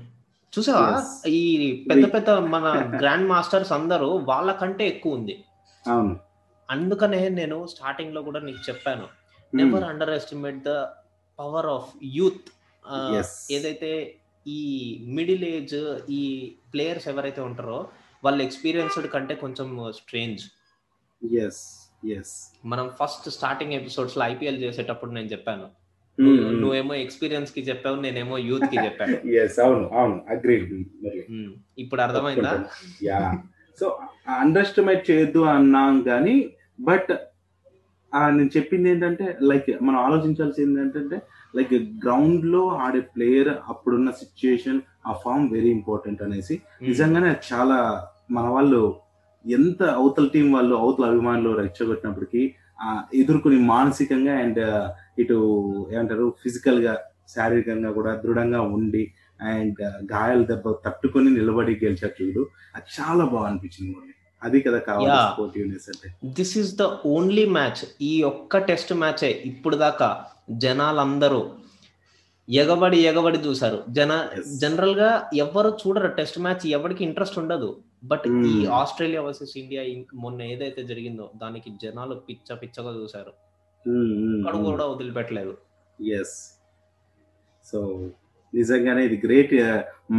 చూసావా. 0.57 1.03
ఈ 1.27 1.85
పెద్ద 1.89 2.13
పెద్ద 2.13 2.29
మన 2.29 2.63
గ్రాండ్ 3.01 3.27
మాస్టర్స్ 3.27 3.71
అందరూ 3.71 4.07
వాళ్ళకంటే 4.07 4.87
ఎక్కువ 4.87 5.15
ఉంది. 5.15 5.43
అవును. 5.87 6.19
అందుకనే 6.69 7.29
నేను 7.29 7.67
స్టార్టింగ్లో 7.67 8.21
కూడా 8.21 8.39
నీకు 8.39 8.69
చెప్పాను. 8.69 9.07
Never 9.55 9.83
underestimate 10.09 10.63
the 10.63 10.69
power 11.39 11.65
of 11.65 11.89
youth. 12.03 12.49
ఏదైతే 13.51 14.15
ఈ 14.47 14.59
మిడిల్ 15.07 15.43
ఏజ్ 15.43 15.95
ఈ 16.09 16.51
ప్లేయర్స్ 16.73 17.07
ఎవరైతే 17.07 17.41
ఉంటారో 17.41 17.87
వాళ్ళ 18.23 18.41
ఎక్స్పీరియన్స్డ్ 18.41 19.11
కంటే 19.11 19.35
కొంచెం 19.35 19.91
స్ట్రేంజ్ 19.91 20.41
ఎస్ 21.35 21.78
మనం 22.65 22.91
ఫస్ట్ 22.99 23.29
స్టార్టింగ్ 23.29 23.73
ఎపిసోడ్స్లో 23.73 24.25
ఐపీఎల్ 24.25 24.63
చేసేటప్పుడు 24.63 25.11
నేను 25.11 25.27
చెప్పాను. 25.27 25.65
మ్మ్. 26.19 26.59
నువ్వేమో 26.61 26.93
ఎక్స్పీరియన్స్కి 26.93 27.61
చెప్పావు 27.61 28.01
నేనేమో 28.01 28.37
యూత్కి 28.37 28.77
చెప్పాను. 28.85 29.15
అవును 29.65 29.89
అవును 29.93 30.21
అగ్రీ 30.29 30.55
మ్మ్. 31.29 31.51
ఇప్పుడు 31.77 32.01
అర్థమైందా? 32.01 32.65
యా 33.03 33.19
సో 33.81 33.99
అండర్ 34.27 34.63
ఎస్టిమేట్ 34.63 35.09
చేయొద్దు 35.11 35.39
అన్నాం 35.39 36.01
కానీ 36.01 36.35
బట్ 36.79 37.11
నేను 38.31 38.49
చెప్పింది 38.57 38.89
ఏంటంటే 38.89 39.37
లైక్ 39.41 39.81
మనం 39.81 39.99
ఆలోచించాల్సింది 39.99 40.81
ఏంటంటే 40.81 41.21
లైక్ 41.55 41.73
గ్రౌండ్లో 42.05 42.67
ఆడే 42.77 42.99
ప్లేయర్ 42.99 43.49
అప్పుడున్న 43.67 44.11
సిచ్యుయేషన్ 44.11 44.79
ఆ 45.05 45.13
ఫామ్ 45.13 45.51
వెరీ 45.51 45.69
ఇంపార్టెంట్ 45.69 46.21
అనేసి. 46.21 46.61
నిజంగానే 46.81 47.29
అది 47.29 47.53
చాలా 47.53 47.77
మన 48.31 48.47
వాళ్ళు 48.47 48.81
ఎంత 49.45 49.83
అవతల 49.83 50.27
టీం 50.27 50.51
వాళ్ళు 50.51 50.75
అవతల 50.75 51.05
అభిమానులు 51.05 51.61
రెచ్చగొట్టినప్పటికీ 51.61 52.53
ఆ 52.81 52.89
ఎదుర్కొని 53.13 53.57
మానసికంగా 53.65 54.35
అండ్ 54.39 54.59
ఇటు 55.19 55.37
ఏమంటారు 55.91 56.35
ఫిజికల్గా 56.43 56.93
శారీరకంగా 57.27 57.91
కూడా 57.91 58.13
దృఢంగా 58.15 58.61
ఉండి 58.61 59.13
అండ్ 59.39 59.81
గాయాల 60.11 60.41
దెబ్బ 60.43 60.71
తట్టుకొని 60.85 61.29
నిలబడి 61.29 61.73
గెలిచారు 61.83 62.15
చూడు 62.19 62.43
అది 62.75 62.87
చాలా 62.99 63.25
బాగా 63.25 63.47
అనిపించింది 63.47 63.91
మరి 63.95 64.13
అది 64.41 64.61
కదా 64.61 64.79
కావాలి 64.79 65.09
this 66.33 66.57
is 66.57 66.77
the 66.77 66.83
only 67.05 67.45
match 67.45 67.85
ఈ 68.01 68.23
ఒక్క 68.23 68.57
టెస్ట్ 68.57 68.93
మ్యాచే 68.93 69.29
ఇప్పుడు 69.45 69.75
దాకా 69.75 70.09
జనాలందరూ 70.49 71.41
ఎగబడి 72.47 72.99
ఎగబడి 73.01 73.37
చూసారు 73.37 73.83
జన. 73.89 74.11
జనరల్గా 74.59 75.29
ఎవరు 75.35 75.77
చూడరు 75.81 76.07
టెస్ట్ 76.07 76.39
మ్యాచ్ 76.39 76.67
ఎవరికి 76.67 77.03
ఇంట్రెస్ట్ 77.03 77.39
ఉండదు. 77.39 77.69
బట్. 78.03 78.25
ఈ 78.51 78.53
ఆస్ట్రేలియా 78.79 79.21
వర్సెస్ 79.25 79.53
ఇండియా 79.61 79.81
మొన్న 80.23 80.39
ఏదైతే 80.53 80.83
జరిగిందో 80.91 81.25
దానికి 81.43 81.69
జనాలు 81.83 82.15
పిచ్చ 82.29 82.57
పిచ్చగా 82.61 82.93
చూసారు 83.01 83.33
ఒక్కడు 83.85 84.57
కూడా 84.69 84.85
వదిలిపెట్టలేదు. 84.93 85.53
ఎస్ 85.99 86.37
సో 87.65 87.79
నిజంగానే 88.53 89.01
ఇది 89.07 89.17
great 89.25 89.53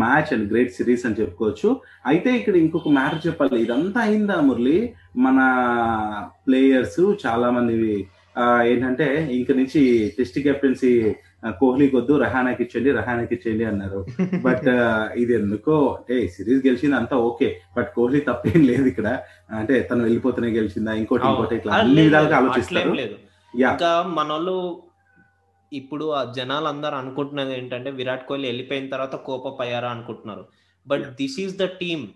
match 0.02 0.30
and 0.34 0.46
great 0.50 0.76
series 0.76 1.04
అని 1.06 1.18
చెప్పుకోవచ్చు. 1.20 1.68
అయితే 2.10 2.30
ఇక్కడ 2.38 2.54
ఇంకొక 2.64 2.90
మ్యాటర్ 2.98 3.22
చెప్పాలి. 3.26 3.56
ఇదంతా 3.64 4.00
అయిందా 4.06 4.36
మురళి? 4.48 4.78
మన 5.26 5.38
ప్లేయర్స్ 6.46 7.02
చాలా 7.24 7.48
మంది 7.56 7.76
ఏంటంటే 8.70 9.08
ఇంక 9.38 9.50
నుంచి 9.60 9.80
టెస్ట్ 10.18 10.38
కెప్టెన్సీ 10.46 10.92
కోహ్లీ 11.48 11.88
కొద్దు 11.88 12.16
రహానాకి 12.16 12.62
ఇచ్చేయండి 12.62 12.90
రహానాకి 12.92 13.34
ఇచ్చేయండి 13.34 13.64
అన్నారు. 13.64 14.06
బట్ 14.42 14.68
ఇది 15.16 15.34
ఎందుకో 15.34 15.98
అంటే 16.00 16.28
సిరీస్ 16.28 16.66
గెలిచింది 16.66 16.96
అంతా 16.96 17.16
ఓకే. 17.16 17.60
బట్ 17.76 17.94
కోహ్లీ 17.94 18.20
తప్పేం 18.20 18.62
లేదు 18.64 18.82
ఇక్కడ. 18.82 19.18
అంటే 19.50 19.80
తను 19.80 20.02
వెళ్ళిపోతేనే 20.02 20.48
గెలిచిందా 20.48 20.92
ఇంకోటి 20.92 21.26
ఇంకోటి 21.26 21.54
ఇట్లా 21.54 21.74
అన్ని 21.74 22.02
విధాలుగా 22.02 22.36
ఆలోచిస్తారు. 22.36 22.94
ఇంకా 23.54 24.02
మనోళ్ళు 24.02 24.82
ఇప్పుడు 25.72 26.04
ఆ 26.04 26.32
జనాలు 26.36 26.64
అందరూ 26.64 26.96
అనుకుంటున్నది 26.96 27.58
ఏంటంటే 27.58 27.90
విరాట్ 27.90 28.26
కోహ్లీ 28.26 28.48
వెళ్ళిపోయిన 28.48 28.88
తర్వాత 28.88 29.14
కోపప్ 29.16 29.60
అయ్యారా 29.60 29.90
అనుకుంటున్నారు. 29.90 30.44
But 30.88 31.02
this 31.02 31.40
is 31.40 31.58
the 31.58 31.64
team. 31.64 32.06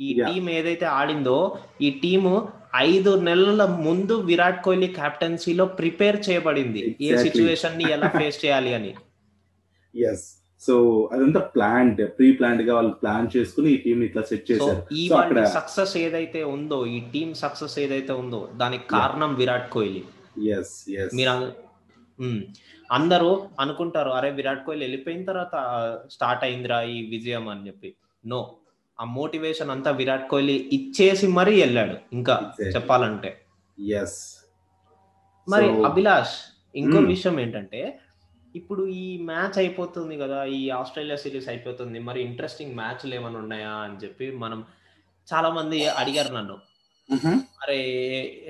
ఈ. 0.00 0.22
టీం 0.26 0.50
ఏదైతే 0.50 0.86
ఆడిందో 0.86 1.56
ఈ 1.82 1.90
టీము 1.90 2.48
ఐదు 2.76 3.20
నెలల 3.20 3.64
ముందు 3.64 4.14
విరాట్ 4.14 4.64
కోహ్లీ 4.64 4.86
కెప్టెన్సీలో 4.86 5.64
ప్రిపేర్ 5.64 6.28
చేయబడింది. 6.30 6.96
ఏ. 7.00 7.16
సిచ్యువేషన్ని 7.16 7.90
ఎలా 7.90 8.08
ఫేస్ 8.08 8.44
చేయాలి 8.44 8.74
అని? 8.74 8.94
ఎస్ 10.12 10.40
సో 10.60 11.10
అదంతా 11.12 11.40
ప్లాన్డ్ 11.40 12.08
ప్రీ 12.08 12.32
ప్లాన్డ్గా 12.32 12.74
వాళ్ళు 12.74 12.90
ప్లాన్ 12.90 13.36
చేసుకుని 13.36 13.70
ఈ 13.70 13.76
టీం 13.76 14.02
ఇట్లా 14.02 14.22
సెట్ 14.22 14.50
చేశారు. 14.50 14.94
ఈ 14.94 15.08
సక్సెస్ 15.52 15.96
ఏదైతే 15.96 16.44
ఉందో 16.44 16.86
ఈ 16.86 17.00
టీం 17.00 17.34
సక్సెస్ 17.34 17.78
ఏదైతే 17.78 18.12
ఉందో 18.12 18.48
దానికి 18.56 18.88
కారణం 18.88 19.34
విరాట్ 19.34 19.70
కోహ్లీ. 19.70 20.04
ఎస్ 20.48 20.90
ఎస్ 20.90 21.14
మీరు. 21.14 21.52
అందరూ 22.92 23.46
అనుకుంటారు 23.60 24.10
అరే 24.10 24.30
విరాట్ 24.30 24.66
కోహ్లీ 24.66 24.82
వెళ్ళిపోయిన 24.82 25.24
తర్వాత 25.24 25.54
స్టార్ట్ 26.10 26.44
అయిందిరా 26.44 26.82
ఈ 26.82 27.10
విజయం 27.10 27.48
అని 27.48 27.66
చెప్పి. 27.66 27.94
నో 28.26 28.56
ఆ 29.00 29.06
మోటివేషన్ 29.12 29.70
అంతా 29.74 29.90
విరాట్ 29.98 30.26
కోహ్లీ 30.30 30.56
ఇచ్చేసి 30.76 31.26
మరీ 31.36 31.54
వెళ్ళాడు 31.60 31.96
ఇంకా. 32.12 32.34
చెప్పాలంటే 32.74 33.30
ఎస్ 33.96 34.18
మరి 35.48 35.68
అభిలాష్ 35.86 36.34
ఇంకో 36.74 36.98
మ్మ్. 36.98 37.08
విషయం 37.08 37.36
ఏంటంటే 37.40 37.80
ఇప్పుడు 38.54 38.82
ఈ 39.00 39.06
మ్యాచ్ 39.26 39.56
అయిపోతుంది 39.58 40.14
కదా 40.22 40.38
ఈ 40.54 40.62
ఆస్ట్రేలియా 40.76 41.18
సిరీస్ 41.22 41.48
అయిపోతుంది 41.48 41.98
మరి 42.06 42.20
ఇంట్రెస్టింగ్ 42.24 42.74
మ్యాచ్లు 42.76 43.14
ఏమైనా 43.18 43.38
ఉన్నాయా 43.42 43.74
అని 43.84 43.96
చెప్పి 44.02 44.26
మనం 44.40 44.60
చాలా 45.28 45.48
మంది 45.56 45.78
అడిగారు 46.00 46.32
నన్ను 46.34 46.56
అరే 47.62 47.78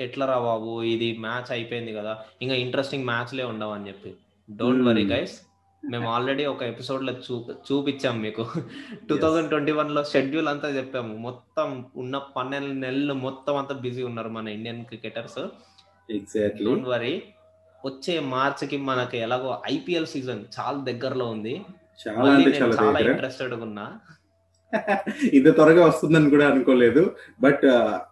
ఎట్లా 0.05 0.25
రా 0.27 0.39
బాబు 0.45 0.73
ఇది 0.91 1.09
మ్యాచ్ 1.21 1.51
అయిపోయింది 1.55 1.93
కదా 1.95 2.13
ఇంకా 2.43 2.57
ఇంట్రెస్టింగ్ 2.65 3.07
మ్యాచ్లే 3.07 3.45
ఉండవు 3.51 3.75
అని 3.77 3.89
చెప్పి 3.89 4.11
డోంట్ 4.49 4.85
వరీ 4.87 5.03
Hmm. 5.03 5.13
గైస్ 5.13 5.37
మేము 5.85 6.09
ఆల్రెడీ 6.09 6.47
ఒక 6.47 6.63
ఎపిసోడ్లో 6.63 7.13
చూ 7.13 7.45
చూపించాం 7.73 8.23
మీకు. 8.23 8.47
టూ 9.11 9.19
థౌజండ్ 9.19 9.49
ట్వంటీ 9.49 9.73
వన్లో 9.73 10.05
షెడ్యూల్ 10.05 10.49
అంతా 10.49 10.69
చెప్పాము. 10.69 11.17
మొత్తం 11.17 11.85
ఉన్న 11.97 12.21
పన్నెండు 12.37 12.69
నెలలు 12.69 13.15
మొత్తం 13.15 13.57
అంతా 13.57 13.75
బిజీ 13.75 14.03
ఉన్నారు 14.03 14.29
మన 14.29 14.49
ఇండియన్ 14.49 14.85
క్రికెటర్స్ 14.85 15.39
డోంట్ 16.65 16.89
వరీ 16.89 17.23
వచ్చే 17.87 18.21
మార్చ్కి 18.21 18.77
మనకి 18.77 19.19
ఎలాగో 19.19 19.63
ఐపీఎల్ 19.73 20.07
సీజన్ 20.07 20.45
చాలా 20.61 20.85
దగ్గరలో 20.85 21.27
ఉంది. 21.27 21.63
చాలా 22.09 22.39
ఇంట్రెస్టెడ్ 23.01 23.53
ఉన్నా. 23.53 24.01
ఇంత 25.35 25.55
త్వరగా 25.55 25.87
వస్తుందని 25.87 26.31
కూడా 26.31 26.51
అనుకోలేదు. 26.51 27.17
బట్ 27.41 27.65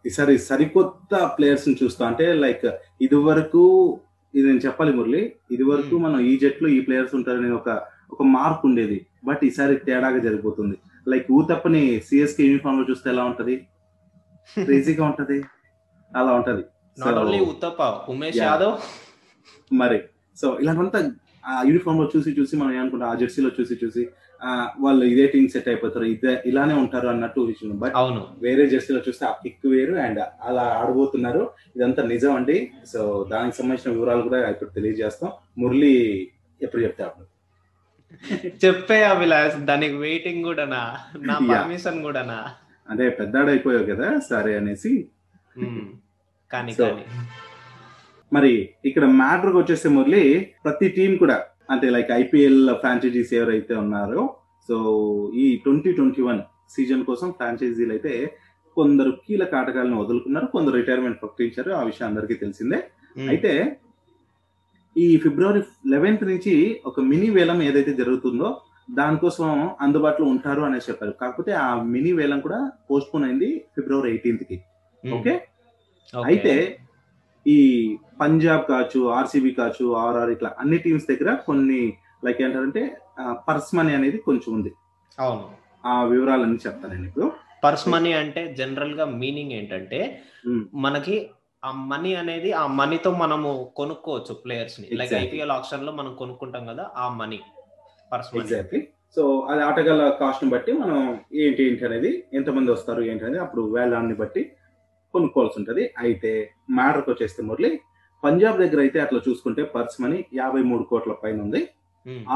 ఈసారి 0.06 0.38
సరికొత్త 0.38 1.34
ప్లేయర్స్ని 1.38 1.76
చూస్తాం. 1.82 2.08
అంటే 2.08 2.32
లైక్ 2.32 2.66
ఇది 3.00 3.14
వరకు 3.14 4.00
ఇది 4.34 4.46
నేను 4.46 4.58
చెప్పాలి 4.58 4.92
మురళి. 4.92 5.32
ఇది 5.50 5.62
వరకు. 5.62 5.98
మనం 5.98 6.20
ఈ 6.20 6.38
జట్లో 6.38 6.68
ఈ 6.68 6.80
ప్లేయర్స్ 6.80 7.14
ఉంటారని 7.14 7.50
ఒక 7.50 7.82
ఒక 8.10 8.22
మార్క్ 8.22 8.66
ఉండేది. 8.66 9.06
బట్ 9.24 9.44
ఈసారి 9.44 9.76
తేడాగా 9.76 10.18
జరిగిపోతుంది. 10.18 10.78
లైక్ 11.08 11.32
ఊతప్పని 11.32 12.00
సిఎస్కే 12.00 12.44
యూనిఫామ్లో 12.44 12.86
చూస్తే 12.90 13.10
ఎలా 13.10 13.24
ఉంటది? 13.24 13.56
క్రేజీగా 14.64 15.04
ఉంటది? 15.04 15.44
అలా 16.16 16.32
ఉంటది. 16.32 16.64
ఉమేష్. 18.08 18.36
యాదవ్. 18.36 18.78
మరి 19.72 20.00
సో 20.36 20.58
ఇలాంటివంతా 20.58 21.12
ఆ 21.48 21.62
యూనిఫామ్లో 21.68 22.06
చూసి 22.14 22.30
చూసి 22.38 22.54
మనం 22.56 22.72
ఏమనుకుంటాం? 22.74 23.10
ఆ 23.10 23.18
జెర్సీలో 23.20 23.50
చూసి 23.58 23.74
చూసి 23.82 24.02
వాళ్ళు 24.80 25.04
ఇదే 25.04 25.24
టీం 25.26 25.44
సెట్ 25.48 25.68
అయిపోతారు 25.70 26.06
ఇదే 26.06 26.32
ఇలానే 26.46 26.74
ఉంటారు 26.82 27.08
అన్నట్టు 27.08 27.38
ఊహించున్నాం 27.40 27.78
బట్ 27.80 27.94
అవును. 28.00 28.20
వేరే 28.44 28.64
జెర్సీలో 28.72 29.00
చూస్తే 29.06 29.24
ఆ 29.26 29.32
కిక్ 29.40 29.66
వేరు 29.72 29.94
అండ్ 30.04 30.20
అలా 30.48 30.64
ఆడబోతున్నారు. 30.80 31.42
ఇదంతా 31.76 32.02
నిజం 32.12 32.32
అండి. 32.38 32.56
సో 32.92 33.00
దానికి 33.32 33.56
సంబంధించిన 33.58 33.94
వివరాలు 33.96 34.22
కూడా 34.28 34.40
ఇప్పుడు 34.50 34.70
తెలియజేస్తాం. 34.76 35.30
మురళి 35.58 35.94
ఎప్పుడు 36.60 36.82
చెప్తే 36.84 37.02
అప్పుడు? 37.08 37.26
చెప్పే 38.62 38.98
అభిలాష్ 39.10 39.56
దానికి 39.68 39.96
వెయిటింగ్ 40.04 40.42
కూడానా 40.46 40.82
నా. 41.26 41.34
పర్మిషన్ 41.50 42.00
కూడానా 42.06 42.38
అంటే 42.88 43.04
పెద్దాడైపోయావు 43.18 43.86
కదా 43.90 44.08
సరే 44.28 44.52
అనేసి. 44.58 44.92
కానీ 46.50 46.72
కానీ. 46.74 47.04
మరి 48.32 48.52
ఇక్కడ 48.88 49.04
మ్యాటర్ 49.18 49.54
వచ్చేస్తే 49.58 49.88
మురళి 49.94 50.22
ప్రతి 50.64 50.88
టీం 50.96 51.12
కూడా 51.20 51.36
అంటే 51.70 51.86
లైక్ 51.94 52.10
ఐపీఎల్ 52.18 52.60
ఫ్రాంచైజీస్ 52.80 53.32
ఎవరైతే 53.38 53.74
ఉన్నారో 53.82 54.22
సో 54.68 54.76
ఈ 55.36 55.46
ట్వంటీ 55.64 55.90
ట్వంటీ 55.94 56.22
వన్ 56.24 56.40
సీజన్ 56.74 57.02
కోసం 57.06 57.28
ఫ్రాంచైజీలు 57.36 57.92
అయితే 57.94 58.12
కొందరు 58.76 59.10
కీలక 59.22 59.52
ఆటగాళ్ళని 59.60 59.98
వదులుకున్నారు 60.00 60.46
కొందరు 60.54 60.74
రిటైర్మెంట్ 60.80 61.20
ప్రకటించారు 61.22 61.70
ఆ 61.74 61.82
విషయం 61.88 62.06
అందరికీ 62.08 62.34
తెలిసిందే 62.42 62.78
మ్మ్. 63.16 63.28
అయితే 63.28 63.52
ఈ 64.96 65.08
ఫిబ్రవరి 65.24 65.60
లెవెన్త్ 65.92 66.24
నుంచి 66.30 66.54
ఒక 66.86 67.00
మినీ 67.08 67.28
వేలం 67.30 67.58
ఏదైతే 67.64 67.92
జరుగుతుందో 67.98 68.48
దానికోసం 68.90 69.48
అందుబాటులో 69.84 70.26
ఉంటారు 70.34 70.62
అనేసి 70.64 70.88
చెప్పారు 70.90 71.14
కాకపోతే 71.20 71.52
ఆ 71.62 71.70
మినీ 71.90 72.12
వేలం 72.18 72.38
కూడా 72.40 72.58
పోస్ట్ 72.88 73.10
పోన్ 73.12 73.24
అయింది 73.24 73.48
ఫిబ్రవరి 73.74 74.08
ఎయిటీన్త్కి. 74.12 74.56
Okay 75.04 75.34
okay. 76.12 76.22
అయితే 76.24 76.54
ఈ 77.48 77.58
పంజాబ్ 78.20 78.64
కావచ్చు 78.68 79.00
ఆర్సీబీ 79.08 79.50
కావచ్చు 79.50 79.84
ఆర్ఆర్ 79.94 80.30
ఇట్లా 80.30 80.50
అన్ని 80.58 80.78
టీమ్స్ 80.78 81.06
దగ్గర 81.10 81.34
కొన్ని 81.46 81.80
లైక్ 82.24 82.42
ఏంటారంటే 82.42 82.82
పర్స్ 83.48 83.74
మనీ 83.74 83.94
అనేది 83.94 84.18
కొంచెం 84.18 84.50
ఉంది. 84.54 84.70
అవును. 85.18 85.44
ఆ 85.86 85.94
వివరాలన్నీ 86.04 86.58
చెప్తాను 86.66 86.92
నేను 86.94 87.06
ఇప్పుడు. 87.06 87.26
పర్స్ 87.64 87.88
మనీ 87.88 88.12
అంటే 88.12 88.54
జనరల్గా 88.54 89.04
మీనింగ్ 89.20 89.52
ఏంటంటే. 89.52 90.00
మనకి 90.74 91.16
ఆ 91.62 91.70
మనీ 91.92 92.14
అనేది 92.14 92.52
ఆ 92.52 92.66
మనీతో 92.80 93.10
మనము 93.12 93.50
కొనుక్కోవచ్చు 93.76 94.34
ప్లేయర్స్ని. 94.34 94.86
లైక్. 94.92 95.14
ఐపీఎల్ 95.14 95.50
ఆప్షన్లో 95.50 95.92
మనం 95.92 96.14
కొనుక్కుంటాం 96.14 96.66
కదా 96.66 96.84
ఆ 96.96 97.08
మనీ 97.20 97.40
పర్స్ 98.12 98.30
మనీ 98.36 98.80
సో 99.16 99.22
అది 99.50 99.62
ఆటగాళ్ళ 99.62 100.10
కాస్ట్ని 100.10 100.50
బట్టి 100.50 100.72
మనం 100.72 100.98
ఏంటి 101.34 101.60
ఏంటి 101.68 101.84
అనేది 101.84 102.10
ఎంతమంది 102.34 102.70
వస్తారు 102.70 103.02
ఏంటి 103.02 103.24
అనేది 103.24 103.42
అప్పుడు 103.42 103.62
వేలాన్ని 103.76 104.14
బట్టి 104.14 104.42
కొనుక్కోవాల్సి 105.14 105.56
ఉంటది 105.60 105.84
అయితే 106.04 106.30
మ్యాటర్కి 106.78 107.10
వచ్చేస్తే 107.12 107.42
మురళి 107.48 107.70
పంజాబ్ 108.22 108.56
దగ్గర 108.62 108.80
అయితే 108.86 108.98
అట్లా 109.04 109.20
చూసుకుంటే 109.26 109.62
పర్స్ 109.74 109.98
మనీ 110.04 110.18
యాభై 110.40 110.62
మూడు 110.70 110.84
కోట్ల 110.92 111.12
పైన 111.24 111.38
ఉంది 111.46 111.60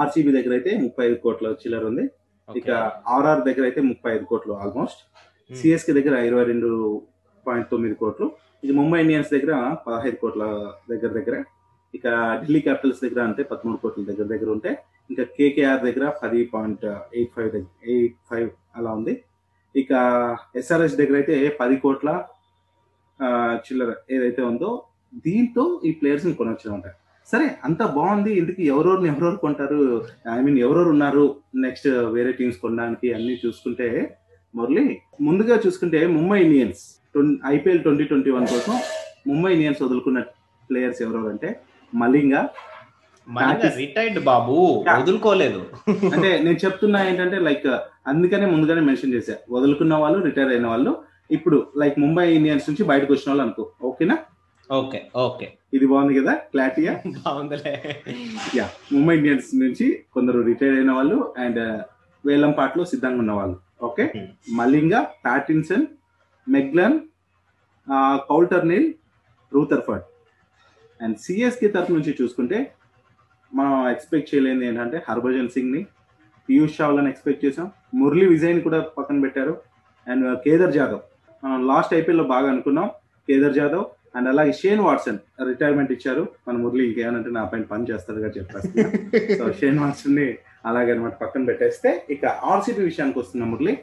ఆర్సీబీ 0.00 0.30
దగ్గర 0.36 0.52
అయితే 0.58 0.70
ముప్పై 0.84 1.04
ఐదు 1.08 1.18
కోట్ల 1.24 1.48
చిల్లర 1.62 1.84
ఉంది 1.90 2.04
ఇక 2.48 2.70
ఆర్ఆర్ 3.14 3.42
దగ్గర 3.48 3.64
అయితే 3.68 3.80
ముప్పై 3.90 4.10
ఐదు 4.16 4.24
కోట్లు 4.30 4.52
ఆల్మోస్ట్. 4.62 5.00
సిఎస్కే 5.50 5.92
దగ్గర 5.98 6.14
ఇరవై 6.28 6.44
రెండు 6.50 6.68
పాయింట్ 7.46 7.68
తొమ్మిది 7.72 7.94
కోట్లు. 8.02 8.26
ఇక 8.64 8.72
ముంబై 8.80 8.98
ఇండియన్స్ 9.04 9.30
దగ్గర 9.34 9.52
పదహైదు 9.86 10.18
కోట్ల 10.22 10.44
దగ్గర 10.92 11.10
దగ్గర. 11.18 11.36
ఇక 11.94 12.06
ఢిల్లీ 12.42 12.60
క్యాపిటల్స్ 12.66 13.00
దగ్గర 13.04 13.20
అంటే 13.28 13.42
పదమూడు 13.50 13.78
కోట్ల 13.82 14.02
దగ్గర 14.10 14.26
దగ్గర 14.34 14.50
ఉంటే 14.56 14.70
ఇంకా 15.10 15.24
కేకేఆర్ 15.36 15.82
దగ్గర 15.88 16.04
పది 16.22 16.40
point 16.52 16.84
eight 17.16 17.32
five 17.36 17.56
eight 17.94 18.18
five 18.30 18.48
అలా 18.78 18.92
ఉంది. 18.98 19.14
ఇక 19.74 19.90
ఎస్ఆర్ఎస్ 20.60 20.96
దగ్గర 21.00 21.16
అయితే 21.22 21.36
పది 21.60 21.76
కోట్ల 21.84 22.10
చిల్లర 23.64 23.92
ఏదైతే 24.10 24.42
ఉందో 24.42 24.70
దీంతో 25.26 25.64
ఈ 25.84 25.92
ప్లేయర్స్ని 25.92 26.34
కొనొచ్చు 26.34 26.66
ఉంటాయి 26.74 26.96
సరే 27.32 27.46
అంత 27.64 27.82
బాగుంది. 27.82 28.30
ఇందుకు 28.40 28.60
ఎవరెవరిని 28.62 29.08
ఎవరెవరు 29.08 29.36
కొంటారు? 29.36 30.06
ఐ 30.32 30.40
మీన్ 30.40 30.58
ఎవరెవరు 30.58 30.90
ఉన్నారు? 30.90 31.24
నెక్స్ట్ 31.56 31.88
వేరే 31.88 32.32
టీమ్స్ 32.32 32.58
కొనడానికి 32.58 33.12
అన్ని 33.12 33.34
చూసుకుంటే 33.46 33.88
మురళి 34.54 34.84
ముందుగా 35.20 35.56
చూసుకుంటే 35.66 36.06
Mumbai 36.06 36.38
Indians 36.42 36.82
IPL 37.46 37.82
twenty 37.82 38.04
twenty 38.04 38.30
one 38.30 38.46
కోసం 38.46 38.74
ముంబై 39.26 39.52
ఇండియన్స్ 39.52 39.82
వదులుకున్న 39.82 40.20
ప్లేయర్స్ 40.70 41.02
ఎవరెవరు 41.02 41.28
అంటే 41.28 41.60
మలింగా 41.94 42.42
రిటైర్డ్ 43.76 44.20
బాబు. 44.24 44.54
వదులుకోలేదు. 44.96 45.60
అంటే 46.14 46.30
నేను 46.44 46.58
చెప్తున్నా 46.64 47.00
ఏంటంటే 47.08 47.38
లైక్ 47.38 47.68
అందుకనే 48.06 48.46
ముందుగానే 48.46 48.80
మెన్షన్ 48.80 49.14
చేశా. 49.14 49.34
వదులుకున్న 49.50 49.94
వాళ్ళు 49.94 50.18
రిటైర్ 50.24 50.48
అయిన 50.48 50.66
వాళ్ళు 50.66 50.92
ఇప్పుడు 51.32 51.58
లైక్ 51.80 51.96
ముంబై 51.98 52.26
ఇండియన్స్ 52.34 52.68
నుంచి 52.70 52.84
బయటకు 52.90 53.10
వచ్చిన 53.12 53.28
వాళ్ళు 53.30 53.44
అనుకో. 53.44 53.64
ఓకేనా? 53.82 54.16
Okay 54.70 54.98
okay. 55.22 55.46
ఇది 55.72 55.86
బాగుంది 55.86 56.14
కదా? 56.20 56.32
క్లారిటీగా 56.52 56.92
బాగుందిలే. 57.18 57.72
యా 58.58 58.66
ముంబై 58.92 59.14
ఇండియన్స్ 59.16 59.48
నుంచి 59.62 59.86
కొందరు 60.14 60.38
రిటైర్ 60.48 60.76
అయిన 60.78 60.92
వాళ్ళు 60.92 61.18
అండ్ 61.38 61.60
వేలం 62.24 62.52
పాటలో 62.52 62.84
సిద్ధంగా 62.84 63.20
ఉన్న 63.22 63.32
వాళ్ళు. 63.32 63.56
Okay. 63.82 64.04
Malinga 64.58 65.00
Pattinson 65.24 65.84
McClenaghan 66.46 66.96
Coulter 68.28 68.66
Nile 68.66 68.88
Rutherford 69.52 70.06
and 71.00 71.16
CSK 71.18 71.68
తరఫు 71.68 71.92
నుంచి 71.92 72.12
చూసుకుంటే 72.20 72.58
మనం 73.52 73.72
ఎక్స్పెక్ట్ 73.88 74.30
చేయలేనిది 74.30 74.66
ఏంటంటే 74.66 74.98
హర్భజన్ 75.08 75.48
సింగ్ని 75.48 75.80
పీయూష్ 76.48 76.76
చావ్లాని 76.78 77.10
ఎక్స్పెక్ట్ 77.10 77.44
చేసాం 77.44 77.66
మురళీ 77.94 78.26
విజయ్ని 78.26 78.60
కూడా 78.60 78.78
పక్కన 78.96 79.20
పెట్టారు. 79.20 79.54
అండ్ 80.06 80.26
కేదర్ 80.44 80.72
జాదవ్ 80.72 81.02
మనం 81.42 81.60
లాస్ట్ 81.70 81.92
ఐపీఎల్లో 81.98 82.24
బాగా 82.34 82.48
అనుకున్నాం 82.52 82.88
కేదర్ 83.28 83.54
జాదవ్ 83.58 83.84
అండ్ 84.16 84.28
అలాగే 84.32 84.52
షేన్ 84.60 84.80
వాట్సన్ 84.86 85.18
రిటైర్మెంట్ 85.50 85.92
ఇచ్చారు. 85.94 86.22
మన 86.46 86.56
మురళి 86.62 86.82
ఇంకేమంటే 86.88 87.30
నా 87.36 87.42
పైన 87.52 87.64
పని 87.72 87.86
చేస్తాడుగా 87.90 88.28
చెప్పేస్తున్నా 88.36 88.88
సో 89.38 89.44
షేన్ 89.60 89.78
వాట్సన్ని 89.82 90.26
అలాగే 90.68 90.90
అనమాట 90.94 91.14
పక్కన 91.22 91.42
పెట్టేస్తే 91.50 91.90
ఇక 92.14 92.24
ఆర్సీబీ 92.50 92.82
విషయానికి 92.90 93.18
వస్తున్న 93.22 93.46
Murali 93.52 93.74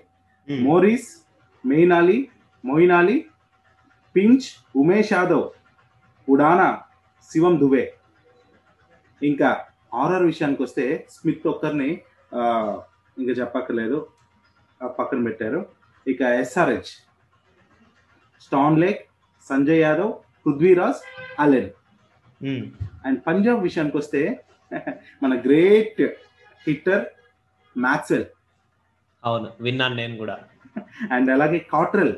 Morris 0.48 1.10
Moeen 1.64 1.94
Ali 2.00 2.20
Moeen 2.64 2.94
Ali 3.00 3.18
Finch 4.16 4.48
Umesh 4.82 5.14
Yadav 5.16 5.46
Udana 6.28 6.70
Shivam 7.32 7.56
Dube. 7.62 7.84
ఇంకా 9.22 9.50
ఆర్ఆర్ 10.02 10.26
విషయానికి 10.32 10.62
వస్తే 10.66 10.86
స్మిత్ 11.16 11.46
ఒక్కరిని 11.54 11.90
ఇంకా 13.18 13.34
చెప్పక్కర్లేదు 13.40 13.98
పక్కన 14.98 15.20
పెట్టారు. 15.28 15.60
ఇక 16.06 16.22
SRH 16.44 16.92
Stanlake 18.80 19.02
Sanjay 19.46 19.82
Yadav 19.82 20.12
Prithviraj 20.44 21.02
Allen. 21.40 21.70
Um, 22.42 22.66
and 23.06 23.20
Punjab 23.28 23.62
విషయానికి 23.68 23.98
వస్తే 23.98 24.22
మన 25.24 25.34
గ్రేట్ 25.46 26.02
హిట్టర్ 26.66 27.06
మ్యాక్స్వెల్ 27.76 28.26
అవును 29.24 29.48
విన్నాను 29.66 29.96
నేను 29.96 30.16
కూడా. 30.18 30.36
అండ్ 31.16 31.30
అలాగే 31.36 31.60
కాట్రల్ 31.72 32.14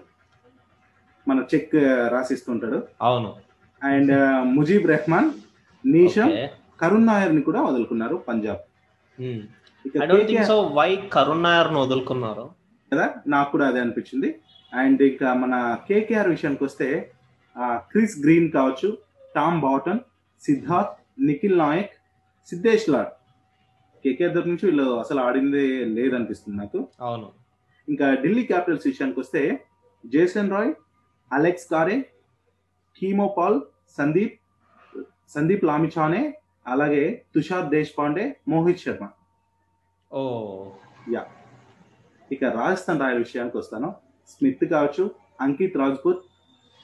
మన 1.27 1.39
చెక్ 1.51 1.73
రాసిస్తుంటాడు. 2.13 2.79
అవును. 3.01 3.29
And 3.81 4.13
Mujeeb 4.55 4.85
Rahman 4.85 5.29
Neesham. 5.83 6.29
Karun 6.79 7.07
నాయర్ని 7.07 7.41
కూడా 7.41 7.59
వదులుకున్నారు 7.61 8.15
పంజాబ్. 8.27 8.61
ఉమ్. 9.19 9.41
ఇక 9.85 9.93
I 9.95 10.07
don't 10.07 10.27
think 10.29 10.39
KKR 10.39 10.49
so 10.51 10.57
why 10.77 10.89
Karun 11.15 11.43
నాయర్ను 11.43 11.79
వదులుకున్నారు? 11.83 12.45
కదా 12.91 13.05
నాకు 13.27 13.49
కూడా 13.51 13.65
అదే 13.67 13.79
అనిపించింది. 13.79 14.29
అండ్ 14.73 15.01
ఇంకా 15.01 15.33
మన 15.33 15.77
కేకేఆర్ 15.87 16.29
విషయానికి 16.29 16.63
వస్తే 16.63 17.13
క్రిస్ 17.75 18.19
గ్రీన్ 18.23 18.51
కావచ్చు 18.51 18.97
Tom 19.35 19.61
Banton 19.61 19.99
Siddharth 20.41 21.23
Nikhil 21.25 21.57
Naik 21.57 21.91
Siddhesh 22.49 22.89
Lad. 22.89 23.07
KKR 24.03 24.33
దగ్గర 24.33 24.47
నుంచి 24.47 24.65
వీళ్ళు 24.65 24.83
అసలు 24.83 25.19
ఆడిందే 25.19 25.85
లేదనిపిస్తుంది 25.85 26.57
నాకు. 26.57 26.87
అవును. 27.01 27.31
ఇంకా 27.89 28.15
ఢిల్లీ 28.15 28.43
క్యాపిటల్స్ 28.43 28.87
విషయానికి 28.87 29.19
వస్తే 29.19 29.65
Jason 30.05 30.51
Roy 30.51 30.73
Alex 31.33 31.67
Carey 31.71 31.97
Keemo Paul 32.97 33.61
Sandeep 33.97 34.37
Sandeep 35.29 35.63
Lamichhane 35.63 36.37
అలాగే 36.67 37.25
తుషార్ 37.35 37.69
దేశపాండే 37.69 38.35
మోహిత్ 38.47 38.79
శర్మ. 38.79 39.09
ఓ. 40.13 40.21
ఇక 42.31 42.43
రాజస్థాన్ 42.43 42.99
రాయల్ 42.99 43.17
విషయానికి 43.17 43.57
వస్తాను. 43.57 43.95
స్మిత్ 44.33 44.65
కావచ్చు 44.65 45.03
అంకిత్ 45.41 45.77
రాజ్పుత్ 45.77 46.23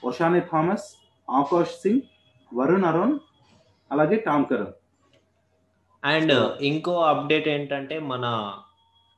ఒషానే 0.04 0.42
థామస్ 0.51 0.88
ఆకాష్ 1.27 1.74
సింగ్ 1.84 2.04
వరుణ్ 2.51 2.86
అరోన్ 2.86 3.16
అలాగే 3.92 4.18
టామ్ 4.27 4.46
కరణ్ 4.46 4.74
అండ్ 6.04 6.34
ఇంకో 6.62 6.94
అప్డేట్ 7.04 7.48
ఏంటంటే 7.48 7.96
మన 8.00 8.25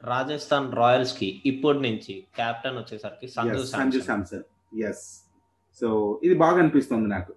రాజస్థాన్ 0.03 0.67
రాయల్స్కి 0.73 1.41
ఇప్పటి 1.45 1.79
నుంచి 1.79 2.13
కెప్టెన్ 2.37 2.77
వచ్చేసరికి 2.77 3.27
సంజు 3.27 3.63
సంజు 3.71 3.99
శాంసన్. 3.99 4.45
ఎస్ 4.81 5.05
సో 5.81 5.87
ఇది 6.23 6.35
బాగా 6.35 6.57
అనిపిస్తుంది 6.57 7.07
నాకు. 7.09 7.33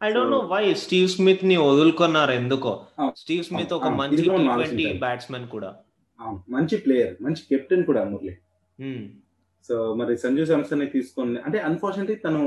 I 0.00 0.08
don't 0.12 0.30
know 0.30 0.40
why 0.52 0.62
Steve 0.74 1.08
స్మిత్ని 1.08 1.56
వదులుకున్నారు 1.56 2.32
ఎందుకో. 2.32 2.72
Oh. 3.02 3.10
స్టీవ్ 3.16 3.42
స్మిత్ 3.44 3.72
ఒక 3.72 3.86
Oh, 3.86 3.96
మంచి 3.96 4.22
ట్వంటీ. 4.24 4.86
బ్యాట్స్మెన్ 4.98 5.48
కూడా. 5.48 5.70
మంచి 6.48 6.76
ప్లేయర్ 6.76 7.14
మంచి 7.22 7.42
కెప్టెన్ 7.50 7.84
కూడా 7.84 8.02
మురళి. 8.04 8.34
Hmm. 8.78 9.00
సో 9.68 9.94
మరి 9.94 10.12
సంజు 10.18 10.44
ని 10.74 10.86
తీసుకొని 10.86 11.38
అంటే 11.38 11.58
అన్ఫార్చునేట్లీ 11.58 12.16
తను 12.16 12.40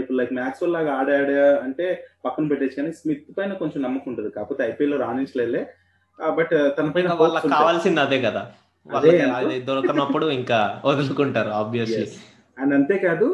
ఇప్పుడు 0.00 0.16
లైక్ 0.18 0.32
మ్యాక్స్వెల్ 0.32 0.72
లాగా 0.72 0.92
ఆడాడు 0.92 1.36
అంటే 1.64 1.86
పక్కన 2.24 2.48
పెట్టేసి 2.48 2.76
కానీ 2.76 2.92
స్మిత్ 2.92 3.38
పైన 3.38 3.52
కొంచెం 3.52 3.82
నమ్మకం 3.82 4.08
ఉంటుంది. 4.08 4.30
కాకపోతే 4.30 4.62
ఐపీఎల్లో 4.64 4.96
రాణించలేదులే. 4.96 5.62
బట్ 6.18 6.54
తన 6.78 6.88
పైన 6.90 7.12
వాళ్ళకి. 7.12 7.48
కావాల్సింది 7.48 8.00
అదే 8.00 8.18
కదా. 8.20 8.42
దొరకనప్పుడు 9.64 10.26
ఇంకా 10.30 10.60
వదులుకుంటారు 10.84 11.50
ఆబ్వియస్లీ. 11.50 12.06
అండ్ 12.58 12.74
అంతేకాదు 12.74 13.28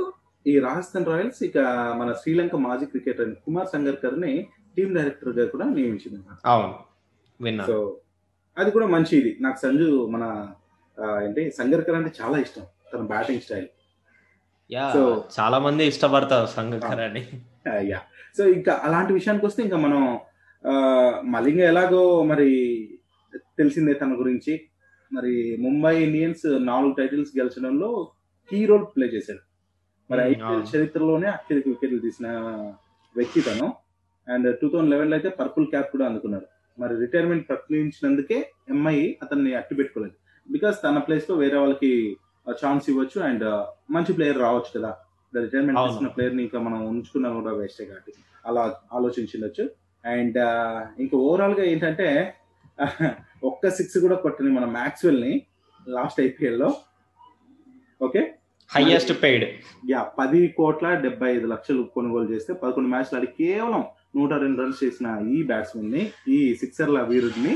ఈ 0.46 0.58
రాజస్థాన్ 0.58 1.06
రాయల్స్ 1.06 1.42
ఇక 1.42 1.58
మన 2.00 2.12
శ్రీలంక 2.12 2.56
మాజీ 2.56 2.86
క్రికెటర్ 2.86 3.30
కుమార్ 3.46 3.68
సంగర్కర్ని 3.68 4.32
టీమ్ 4.76 4.94
డైరెక్టర్గా 4.94 5.46
కూడా 5.46 5.64
నియమించింది 5.64 6.20
అవును. 6.44 6.74
విన్నా. 7.40 7.64
సో 7.66 7.76
అది 8.56 8.70
కూడా 8.70 8.86
మంచి 8.86 9.12
ఇది 9.18 9.32
నాకు 9.40 9.58
సంజు 9.58 9.88
మన 10.14 10.24
ఏంటి 11.24 11.42
సంగర్కర్ 11.50 11.94
అంటే 11.94 12.10
చాలా 12.20 12.38
ఇష్టం. 12.38 12.64
తన 12.94 12.98
బ్యాటింగ్ 12.98 13.40
స్టైల్. 13.40 13.66
యా 14.72 14.92
So- 14.96 15.20
చాలా 15.40 15.58
మంది 15.58 15.86
ఇష్టపడతారు 15.86 16.46
సంగకర్ 16.46 17.00
అని 17.00 17.26
యా. 17.88 18.00
సో 18.38 18.44
ఇంకా 18.44 18.80
అలాంటి 18.82 19.12
విషయానికి 19.12 19.46
వస్తే 19.46 19.62
ఇంకా 19.62 19.76
మనం 19.76 20.18
మలింగ 21.32 21.60
ఎలాగో 21.60 22.22
మరి 22.22 22.48
తెలిసిందే 23.36 23.92
తన 23.92 24.12
గురించి. 24.18 24.60
మరి 25.12 25.56
ముంబై 25.60 26.02
ఇండియన్స్ 26.02 26.66
నాలుగు 26.66 26.92
టైటిల్స్ 26.92 27.38
గెలిచడంలో 27.38 28.10
కీ 28.50 28.66
రోల్ 28.66 28.86
ప్లే 28.96 29.06
చేశాడు. 29.06 29.38
మరి 30.10 30.20
Hmm, 30.20 30.44
ఐపీఎల్. 30.44 30.76
చరిత్రలోనే 30.76 31.28
అత్యధిక 31.28 31.68
వికెట్లు 31.68 31.98
తీసిన 31.98 32.28
వ్యక్తి 33.16 33.40
తను. 33.40 33.72
అండ్ 34.32 34.58
టూ 34.58 34.68
థౌజండ్ 34.68 34.90
లెవెన్లో 34.90 35.16
అయితే 35.16 35.28
పర్పుల్ 35.28 35.66
క్యాప్ 35.66 35.92
కూడా 35.92 36.06
అందుకున్నాడు. 36.06 36.46
మరి 36.80 36.96
రిటైర్మెంట్ 36.96 37.48
ప్రకటించినందుకే 37.48 38.50
ఎంఐ 38.68 39.14
అతన్ని 39.22 39.54
అట్టి 39.54 39.74
పెట్టుకోలేదు 39.74 40.14
బికాస్ 40.52 40.82
తన 40.84 40.98
ప్లేస్లో 40.98 41.36
వేరే 41.36 41.58
వాళ్ళకి 41.58 42.16
ఛాన్స్ 42.46 42.90
ఇవ్వచ్చు 42.90 43.18
అండ్ 43.20 43.44
మంచి 43.90 44.12
ప్లేయర్ 44.12 44.40
రావచ్చు 44.40 44.70
కదా. 44.78 44.90
రిటైర్మెంట్ 45.32 45.78
అవును. 45.78 45.90
తీసుకున్న 45.90 46.10
ప్లేయర్ని 46.14 46.42
ఇంకా 46.42 46.58
మనం 46.58 46.78
ఉంచుకున్నా 46.88 47.30
కూడా 47.30 47.50
వేస్టే 47.52 47.84
కాబట్టి. 47.84 48.12
అలా 48.46 48.62
ఆలోచించవచ్చు 48.92 49.64
అండ్ 50.04 50.38
ఇంకా 50.98 51.16
ఓవరాల్గా 51.18 51.64
ఏంటంటే 51.64 52.08
ఒక్క 53.42 53.68
సిక్స్ 53.68 53.96
కూడా 53.98 54.16
కొట్టని 54.16 54.50
మన 54.50 54.64
మ్యాక్స్వెల్ని 54.64 55.32
లాస్ట్ 55.86 56.20
ఐపీఎల్లో 56.20 56.68
ఓకే 58.00 58.20
హైయెస్ట్ 58.70 59.12
పెయిడ్ 59.22 59.44
యా 59.90 60.00
పది 60.18 60.40
కోట్ల 60.48 60.88
డెబ్బై 60.94 61.28
ఐదు 61.36 61.46
లక్షలు 61.46 61.82
కొనుగోలు 61.94 62.26
చేస్తే 62.32 62.52
పదకొండు 62.52 62.88
మ్యాచ్లు 62.88 63.16
ఆడి 63.18 63.26
కేవలం 63.26 63.82
నూట 64.16 64.32
రెండు 64.32 64.62
రన్స్ 64.62 64.84
చేసిన 64.84 65.08
ఈ 65.34 65.38
బ్యాట్స్మెన్ని 65.42 66.02
ఈ 66.28 66.38
సిక్సర్ల 66.54 67.00
వీరుడిని 67.02 67.54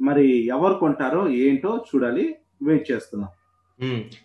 మరి 0.00 0.26
ఎవరు 0.48 0.74
కొంటారో 0.74 1.22
ఏంటో 1.28 1.72
చూడాలి. 1.88 2.24
వెయిట్ 2.62 2.86
చేస్తున్నాం. 2.90 3.30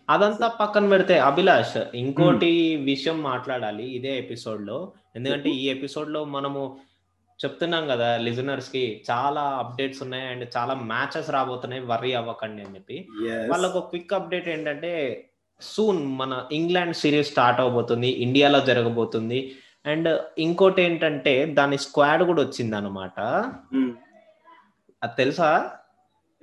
అదంతా 0.10 0.48
పక్కన 0.48 0.90
పెడితే 0.90 1.20
అభిలాష్ 1.20 1.78
ఇంకోటి 1.96 2.76
విషయం 2.76 3.22
మాట్లాడాలి 3.22 3.84
ఇదే 3.84 4.18
ఎపిసోడ్లో. 4.18 4.92
ఎందుకంటే 5.16 5.50
ఈ 5.50 5.70
ఎపిసోడ్లో 5.70 6.26
మనము 6.26 6.78
చెప్తున్నాం 7.46 7.88
కదా 7.88 8.18
లిజనర్స్కి 8.18 9.02
చాలా 9.12 9.42
అప్డేట్స్ 9.42 10.04
ఉన్నాయి 10.04 10.28
అండ్ 10.28 10.50
చాలా 10.58 10.74
మ్యాచెస్ 10.74 11.30
రాబోతున్నాయి 11.30 11.82
వర్రీ 11.82 12.14
అవ్వకండి 12.14 12.64
అని 12.64 12.76
చెప్పి. 12.76 13.08
వాళ్ళకు 13.50 13.80
క్విక్ 13.80 14.14
అప్డేట్ 14.14 14.50
ఏంటంటే 14.50 15.26
సూన్ 15.62 16.08
మన 16.08 16.46
ఇంగ్లాండ్ 16.52 16.96
సిరీస్ 16.96 17.32
స్టార్ట్ 17.32 17.62
అవబోతుంది 17.62 18.08
ఇండియాలో 18.08 18.60
జరగబోతుంది. 18.60 19.56
అండ్ 19.86 20.22
ఇంకోటి 20.38 20.82
ఏంటంటే 20.82 21.46
దాని 21.46 21.78
స్క్వాడ్ 21.78 22.24
కూడా 22.24 22.42
వచ్చింది 22.42 22.76
అనమాట 22.76 23.44
Hmm. 23.76 23.92
అది 25.04 25.12
తెలుసా? 25.18 25.72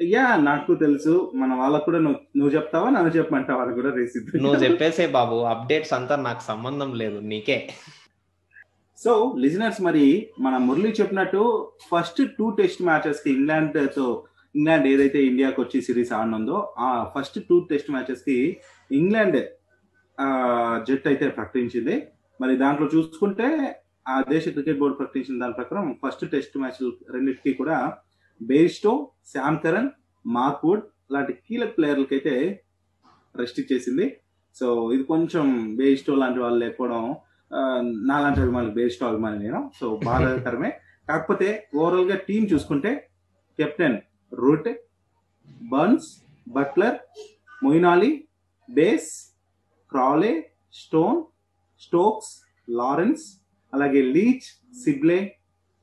యా 0.01 0.27
నాకు 0.49 0.73
తెలుసు. 0.83 1.15
మన 1.41 1.51
వాళ్ళకు 1.61 1.85
కూడా 1.85 1.99
నువ్వు 2.05 2.21
నువ్వు 2.39 2.53
చెప్తావా 2.57 2.89
నన్ను 2.91 3.11
చెప్పమంటావా 3.17 3.63
అని 3.65 3.75
కూడా 3.79 3.91
రేసి 3.97 4.19
నువ్వు 4.45 4.61
చెప్పేసే 4.65 5.07
బాబు 5.17 5.37
అప్డేట్స్ 5.53 5.95
అంతా 5.99 6.17
నాకు 6.29 6.43
సంబంధం 6.51 6.91
లేదు 7.03 7.19
నీకే. 7.33 7.59
సో 8.99 9.13
లిజనర్స్ 9.43 9.81
మరి 9.89 10.05
మన 10.47 10.55
మురళి 10.67 10.91
చెప్పినట్టు 11.01 11.43
ఫస్ట్ 11.91 12.21
టూ 12.39 12.47
టెస్ట్ 12.59 12.83
మ్యాచెస్కి 12.83 13.31
ఇంగ్లాండ్తో 13.37 14.07
ఇంగ్లాండ్ 14.55 14.87
ఏదైతే 14.93 15.19
ఇండియాకి 15.31 15.59
వచ్చి 15.61 15.79
సిరీస్ 15.89 16.13
ఆడినందో 16.19 16.57
ఆ 16.87 16.89
ఫస్ట్ 17.15 17.39
టూ 17.49 17.57
టెస్ట్ 17.71 17.91
మ్యాచెస్కి 17.95 18.39
ఇంగ్లాండ్ 18.91 19.39
జట్టు 20.89 21.09
అయితే 21.09 21.27
ప్రకటించింది. 21.39 21.95
మరి 22.41 22.55
దాంట్లో 22.57 22.87
చూసుకుంటే 22.95 23.49
ఆ 24.09 24.15
దేశ 24.35 24.45
క్రికెట్ 24.49 24.81
బోర్డు 24.81 24.97
ప్రకటించిన 25.01 25.41
దాని 25.43 25.59
ప్రకారం 25.59 25.87
ఫస్ట్ 26.05 26.25
టెస్ట్ 26.35 26.57
మ్యాచ్ 26.63 26.81
రెండింటికి 27.15 27.53
కూడా 27.53 27.77
బేరిస్టో 28.43 29.13
శామ్ 29.35 29.59
కరణ్ 29.59 29.91
మార్క్వుడ్ 30.27 30.83
లాంటి 31.13 31.33
కీలక 31.33 31.79
ప్లేయర్లకి 31.79 32.15
అయితే 32.15 32.63
రెస్ట్ 33.37 33.61
ఇచ్చేసింది 33.61 34.17
సో 34.57 34.93
ఇది 34.93 35.03
కొంచెం 35.03 35.77
బేరిస్టో 35.77 36.15
లాంటి 36.15 36.39
వాళ్ళు 36.39 36.59
లేకపోవడం 36.59 37.17
నాలాంటి 38.07 38.41
అభిమానులు 38.41 38.73
బేరిస్టో 38.73 39.07
అభిమాని 39.07 39.39
నేను. 39.39 39.71
సో 39.81 40.01
బాధాకరమే. 40.05 40.71
కాకపోతే 41.09 41.69
ఓవరాల్గా 41.75 42.17
టీం 42.17 42.45
చూసుకుంటే 42.45 43.11
captain 43.59 43.99
Root 44.35 44.69
Burns 45.63 46.25
Buttler 46.49 46.99
Moeen Ali 47.65 48.29
Bess 48.71 49.37
Crawley 49.91 50.53
Stone 50.73 51.23
Stokes 51.81 52.47
Lawrence 52.71 53.43
అలాగే 53.75 54.03
లీచ్ 54.03 54.75
సిబ్లే 54.85 55.37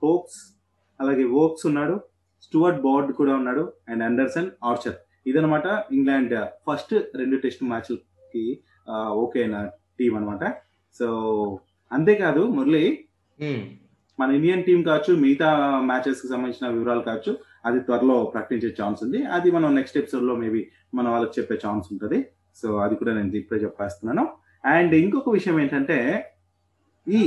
హోక్స్ 0.03 0.59
అలాగే 1.01 1.23
వోక్స్ 1.23 1.65
ఉన్నాడు. 1.65 2.01
స్టువర్ట్ 2.45 2.81
బోర్డ్ 2.85 3.11
కూడా 3.19 3.33
ఉన్నాడు 3.39 3.63
అండ్ 3.89 4.03
అండర్సన్ 4.07 4.49
ఆర్చర్. 4.69 4.97
ఇదనమాట 5.29 5.65
ఇంగ్లాండ్ 5.95 6.35
ఫస్ట్ 6.67 6.93
రెండు 7.21 7.37
టెస్ట్ 7.43 7.63
మ్యాచ్లకి 7.71 8.43
ఓకే 9.23 9.39
అయిన 9.43 9.57
టీం 9.99 10.13
అనమాట 10.19 10.43
సో 10.99 11.07
అంతేకాదు 11.91 12.41
మురళి. 12.57 12.83
మన 14.19 14.29
ఇండియన్ 14.37 14.63
టీం 14.67 14.79
కావచ్చు 14.87 15.11
మిగతా 15.23 15.49
మ్యాచెస్కి 15.89 16.27
సంబంధించిన 16.31 16.67
వివరాలు 16.75 17.03
కావచ్చు 17.09 17.31
అది 17.67 17.79
త్వరలో 17.87 18.15
ప్రకటించే 18.33 18.69
ఛాన్స్ 18.79 18.99
ఉంది. 19.05 19.19
అది 19.35 19.49
మనం 19.55 19.69
నెక్స్ట్ 19.75 19.97
ఎపిసోడ్లో 20.01 20.35
మేబీ 20.43 20.61
మన 20.97 21.05
వాళ్ళకి 21.13 21.35
చెప్పే 21.37 21.55
ఛాన్స్ 21.65 21.87
ఉంటుంది. 21.93 22.19
సో 22.59 22.67
అది 22.85 22.95
కూడా 22.95 23.11
నేను 23.17 23.35
ఇప్పుడే 23.41 23.59
చెప్పేస్తున్నాను. 23.65 24.23
అండ్ 24.75 24.93
ఇంకొక 25.03 25.29
విషయం 25.37 25.57
ఏంటంటే 25.63 25.97
ఈ 27.07 27.19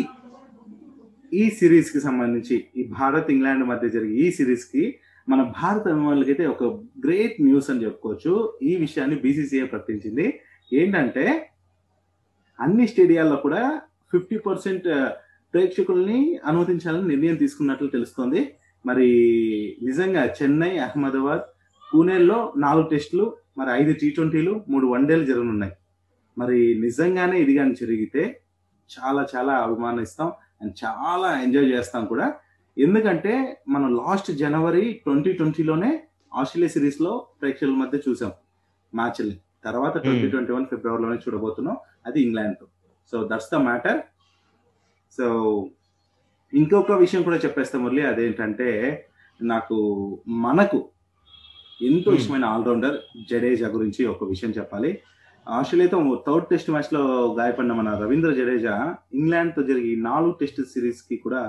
ఈ 1.32 1.50
సిరీస్కి 1.50 2.00
సంబంధించి 2.00 2.56
ఈ 2.76 2.82
భారత్ 2.98 3.30
ఇంగ్లాండ్ 3.30 3.64
మధ్య 3.64 3.88
జరిగే 3.88 4.14
ఈ 4.14 4.30
సిరీస్కి 4.30 4.84
మన 5.28 5.40
భారత 5.42 5.84
అభిమానులకైతే 5.88 6.46
ఒక 6.46 6.64
గ్రేట్ 7.04 7.36
న్యూస్ 7.42 7.70
అని 7.70 7.84
చెప్పుకోవచ్చు. 7.84 8.32
ఈ 8.62 8.76
విషయాన్ని 8.76 9.16
బీసీసీఐ 9.16 9.66
ప్రకటించింది. 9.66 10.26
ఏంటంటే 10.72 11.24
అన్ని 12.58 12.86
స్టేడియాల్లో 12.86 13.36
కూడా 13.36 13.82
ఫిఫ్టీ 14.12 14.36
పర్సెంట్ 14.36 14.88
ప్రేక్షకుల్ని 15.54 16.40
అనుమతించాలని 16.44 17.08
నిర్ణయం 17.08 17.36
తీసుకున్నట్లు 17.36 17.88
తెలుస్తోంది. 17.88 18.40
మరి 18.86 19.08
నిజంగా 19.82 20.22
చెన్నై 20.38 20.72
అహ్మదాబాద్ 20.78 21.44
పూణేలో 21.92 22.52
నాలుగు 22.56 22.88
టెస్టులు 22.88 23.36
మరి 23.58 23.70
ఐదు 23.82 23.92
టీ 23.92 24.10
ట్వంటీలు 24.10 24.64
మూడు 24.68 24.86
వన్డేలు 24.86 25.24
జరగనున్నాయి. 25.24 25.72
మరి 26.38 26.58
నిజంగానే 26.80 27.36
ఇది 27.40 27.54
కానీ 27.54 27.74
జరిగితే 27.80 28.22
చాలా 28.90 29.26
చాలా 29.36 29.54
అభిమానిస్తాం 29.64 30.28
అండ్ 30.62 30.74
చాలా 30.84 31.42
ఎంజాయ్ 31.42 31.66
చేస్తాం 31.66 32.06
కూడా. 32.06 32.34
ఎందుకంటే 32.78 33.62
మనం 33.68 33.96
లాస్ట్ 33.96 34.32
జనవరి 34.32 34.92
ట్వంటీ 35.04 35.32
ట్వంటీలోనే 35.32 36.02
ఆస్ట్రేలియా 36.34 36.68
సిరీస్లో 36.68 37.26
ప్రేక్షకుల 37.40 37.74
మధ్య 37.74 37.98
చూసాం 38.08 38.32
మ్యాచ్ని 38.94 39.38
తర్వాత 39.64 39.96
ట్వంటీ 39.98 40.30
ట్వంటీ 40.30 40.52
వన్ 40.52 40.66
ఫిబ్రవరిలోనే 40.66 41.16
చూడబోతున్నాం. 41.16 41.76
అది 42.06 42.22
ఇంగ్లాండ్తో 42.22 42.66
so 43.10 43.28
that's 43.32 43.50
the 43.52 43.54
matter. 43.54 44.00
So 45.16 45.26
ఇంకొక 46.54 46.92
విషయం 46.92 47.22
కూడా 47.22 47.36
చెప్పేస్తా 47.36 47.78
మురళి. 47.78 48.02
అదేంటంటే 48.02 49.08
నాకు 49.42 49.76
మనకు 50.28 50.88
ఎంతో 51.82 52.10
Hmm. 52.10 52.20
ఇష్టమైన 52.20 52.44
ఆల్రౌండర్ 52.44 52.96
జడేజా 53.30 53.68
గురించి 53.68 54.06
ఒక 54.06 54.24
విషయం 54.24 54.50
చెప్పాలి. 54.50 54.98
ఆస్ట్రేలియాతో 55.46 55.98
థర్డ్ 56.26 56.48
టెస్ట్ 56.50 56.70
మ్యాచ్లో 56.72 57.02
గాయపడిన 57.38 57.72
మన 57.78 57.90
రవీంద్ర 58.02 58.30
జడేజా 58.38 58.74
ఇంగ్లాండ్తో 59.18 59.62
జరిగి 59.70 59.92
నాలుగు 60.08 60.32
టెస్ట్ 60.40 60.60
సిరీస్కి 60.72 61.16
కూడా 61.24 61.42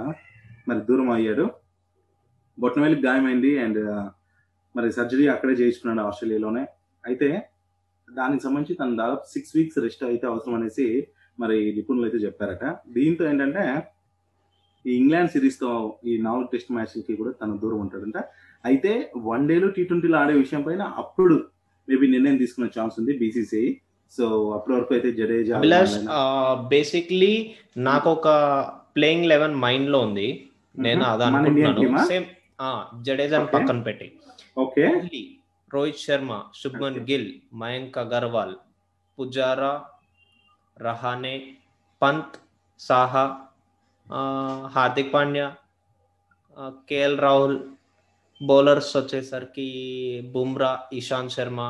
మరి 0.69 0.79
దూరం 0.89 1.09
అయ్యాడు. 1.15 1.45
బొట్టనవేలికి 2.57 3.03
గాయమైంది 3.07 3.51
అండ్ 3.65 3.81
మరి 4.75 4.87
సర్జరీ 4.97 5.25
అక్కడే 5.33 5.53
చేయించుకున్నాడు 5.61 6.01
ఆస్ట్రేలియాలోనే. 6.07 6.63
అయితే 7.03 7.29
దానికి 8.07 8.43
సంబంధించి 8.45 8.79
తను 8.81 8.97
దాదాపు 9.01 9.25
సిక్స్ 9.33 9.55
వీక్స్ 9.57 9.79
రెస్ట్ 9.85 10.03
అయితే 10.09 10.25
అవసరం 10.31 10.55
అనేసి 10.59 10.87
మరి 11.39 11.57
నిపుణులు 11.77 12.05
అయితే 12.07 12.19
చెప్పారట. 12.25 12.65
దీంతో 12.97 13.23
ఏంటంటే 13.29 13.63
ఈ 14.85 14.91
ఇంగ్లాండ్ 15.01 15.33
సిరీస్తో 15.35 15.71
ఈ 16.09 16.13
నాలుగు 16.27 16.47
టెస్ట్ 16.53 16.71
మ్యాచ్లకి 16.75 17.15
కూడా 17.21 17.31
తను 17.41 17.57
దూరం 17.63 17.79
ఉంటాడంట. 17.85 18.19
అయితే 18.63 18.91
వన్ 19.29 19.43
డేలో 19.49 19.67
టీ 19.75 19.83
ట్వంటీలో 19.89 20.17
ఆడే 20.21 20.33
విషయం 20.43 20.61
పైన 20.67 20.83
అప్పుడు 21.03 21.37
మేబీ 21.87 22.05
నిర్ణయం 22.07 22.37
తీసుకునే 22.37 22.69
ఛాన్స్ 22.75 22.95
ఉంది 22.99 23.13
బీసీసీఐ 23.19 23.69
సో 24.13 24.25
అప్పటి 24.55 24.73
వరకు 24.75 24.91
అయితే 24.93 25.09
జడేజా 25.17 25.53
అభిలాష్ 25.57 25.95
బేసిక్లీ 26.71 27.33
నాకు 27.81 28.07
ఒక 28.11 28.27
ప్లేయింగ్ 28.95 29.27
లెవెన్ 29.27 29.55
మైండ్లో 29.57 29.99
ఉంది. 30.01 30.27
నేను 30.75 31.03
అది 31.05 31.25
మన 31.27 31.45
ఇండియన్ 31.47 31.69
అనుకుంటున్నాను. 31.69 31.99
టీమా? 31.99 32.09
సేమ్ 32.11 32.25
జడేజాని 33.01 33.45
Okay. 33.45 33.53
పక్కన 33.55 33.79
పెట్టి. 33.83 34.07
ఓకే. 34.57 34.83
కోహ్లీ 34.89 35.21
రోహిత్ 35.71 36.03
శర్మ 36.03 36.31
శుభ్మన్ 36.61 36.97
Okay. 36.97 37.05
గిల్ 37.09 37.29
మయాంక్ 37.61 37.97
అగర్వాల్ 37.97 38.53
పుజారా 39.17 39.73
రహానే 40.77 41.35
పంత్ 42.01 42.35
సాహా 42.79 43.25
ఆ, 44.07 44.19
హార్దిక్ 44.73 45.11
పాండ్యా 45.13 45.47
ఆ, 46.57 46.61
కేఎల్ 46.89 47.17
రాహుల్ 47.19 47.57
బౌలర్స్ 48.49 48.91
వచ్చేసరికి 48.97 49.67
Bumrah 50.33 50.71
Ishant 50.99 51.33
Sharma 51.35 51.61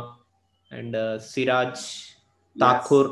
and 0.72 0.98
Siraj 1.30 1.84
Thakur 2.56 3.10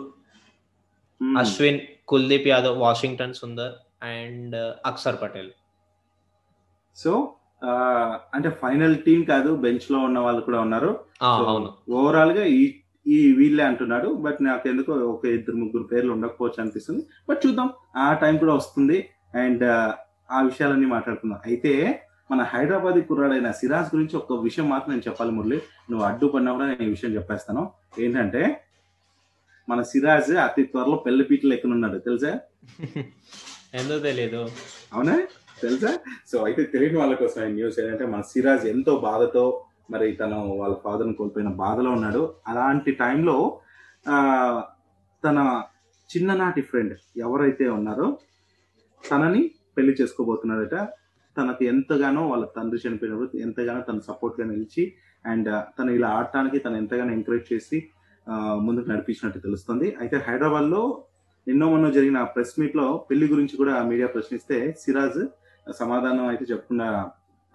Ashwin 1.41 1.79
Kuldeep 2.11 2.47
Yadav 2.51 2.77
Washington 2.85 3.37
Sundar 3.41 3.73
and 4.13 4.55
Axar 4.91 5.19
Patel. 5.23 5.51
So 6.97 7.11
అంటే 8.35 8.49
ఫైనల్ 8.61 8.95
టీం 9.05 9.21
కాదు 9.31 9.49
బెంచ్లో 9.63 9.99
ఉన్న 10.07 10.19
వాళ్ళు 10.25 10.41
కూడా 10.47 10.59
ఉన్నారు. 10.65 10.91
ఓవరాల్గా 11.99 12.43
ఈ 12.59 12.61
ఈ 13.05 13.19
వీళ్ళే 13.37 13.63
అంటున్నాడు 13.69 14.09
బట్ 14.25 14.39
నాకు 14.47 14.65
ఎందుకో 14.71 14.93
ఒక 15.13 15.25
ఇద్దరు 15.37 15.57
ముగ్గురు 15.61 15.85
పేర్లు 15.91 16.11
ఉండకపోవచ్చు 16.15 16.59
అనిపిస్తుంది. 16.63 17.01
బట్ 17.29 17.39
చూద్దాం 17.45 17.69
ఆ 18.05 18.07
టైం 18.23 18.35
కూడా 18.43 18.53
వస్తుంది 18.59 18.97
అండ్ 19.43 19.63
ఆ 20.35 20.39
విషయాలన్నీ 20.49 20.87
మాట్లాడుకుందాం. 20.95 21.41
అయితే 21.49 21.73
మన 22.29 22.41
హైదరాబాద్ 22.43 23.07
కుర్రాడైన 23.07 23.51
సిరాజ్ 23.51 23.95
గురించి 23.95 24.17
ఒక 24.17 24.33
విషయం 24.41 24.69
మాత్రం 24.69 24.91
నేను 24.93 25.03
చెప్పాలి 25.07 25.31
మురళి. 25.31 25.57
నువ్వు 25.89 26.05
అడ్డుపడినా 26.05 26.51
కూడా 26.51 26.65
నేను 26.65 26.83
ఈ 26.83 26.89
విషయం 26.89 27.15
చెప్పేస్తాను. 27.15 27.61
ఏంటంటే 27.99 28.41
మన 29.67 29.81
సిరాజ్ 29.81 30.31
అతి 30.37 30.63
త్వరలో 30.63 30.97
పెళ్ళి 30.97 31.23
పీటలు 31.23 31.53
ఎక్కనున్నాడు 31.53 31.97
తెలుసా? 31.97 32.31
ఎందుకు 33.75 33.99
తెలియదు 33.99 34.41
అవునా? 34.93 35.15
తెలుసా? 35.61 35.91
సో 36.27 36.43
అయితే 36.43 36.63
తెలియని 36.63 36.97
వాళ్ళ 36.97 37.15
కోసం 37.15 37.43
న్యూస్ 37.53 37.79
ఏంటంటే 37.79 38.05
మన 38.05 38.21
సిరాజ్ 38.21 38.65
ఎంతో 38.65 38.97
బాధతో 38.99 39.43
మరి 39.91 40.11
తను 40.11 40.55
వాళ్ళ 40.55 40.75
ఫాదర్ని 40.83 41.13
కోల్పోయిన 41.13 41.49
బాధలో 41.55 41.91
ఉన్నాడు. 41.91 42.35
అలాంటి 42.47 42.91
టైంలో 42.91 43.37
ఆ, 44.07 44.15
తన 45.23 45.37
చిన్ననాటి 46.09 46.61
ఫ్రెండ్ 46.61 46.93
ఎవరైతే 47.17 47.69
ఉన్నారో 47.69 48.07
తనని 49.03 49.41
పెళ్ళి 49.77 49.95
చేసుకోబోతున్నాడట 50.01 50.75
తనకు 51.39 51.63
ఎంతగానో 51.71 52.21
వాళ్ళ 52.31 52.45
తండ్రి 52.57 52.79
చనిపోయినప్పుడు 52.83 53.39
ఎంతగానో 53.45 53.81
తన 53.89 53.99
సపోర్ట్గా 54.09 54.45
నిలిచి 54.51 54.83
అండ్ 55.25 55.49
తను 55.77 55.91
ఇలా 55.97 56.09
ఆడటానికి 56.17 56.57
తను 56.65 56.77
ఎంతగానో 56.83 57.11
ఎంకరేజ్ 57.17 57.47
చేసి 57.53 57.79
ముందుకు 58.65 58.87
నడిపించినట్టు 58.91 59.39
తెలుస్తుంది. 59.45 59.87
అయితే 60.01 60.17
హైదరాబాద్లో 60.27 60.81
ఎన్నో 61.47 61.67
మొన్న 61.73 61.87
జరిగిన 61.97 62.19
ప్రెస్ 62.33 62.55
మీట్లో 62.61 62.85
పెళ్ళి 63.09 63.27
గురించి 63.33 63.55
కూడా 63.61 63.75
మీడియా 63.91 64.07
ప్రశ్నిస్తే 64.15 64.57
సిరాజ్ 64.81 65.21
సమాధానం 65.81 66.25
అయితే 66.31 66.45
చెప్పకుండా 66.51 66.87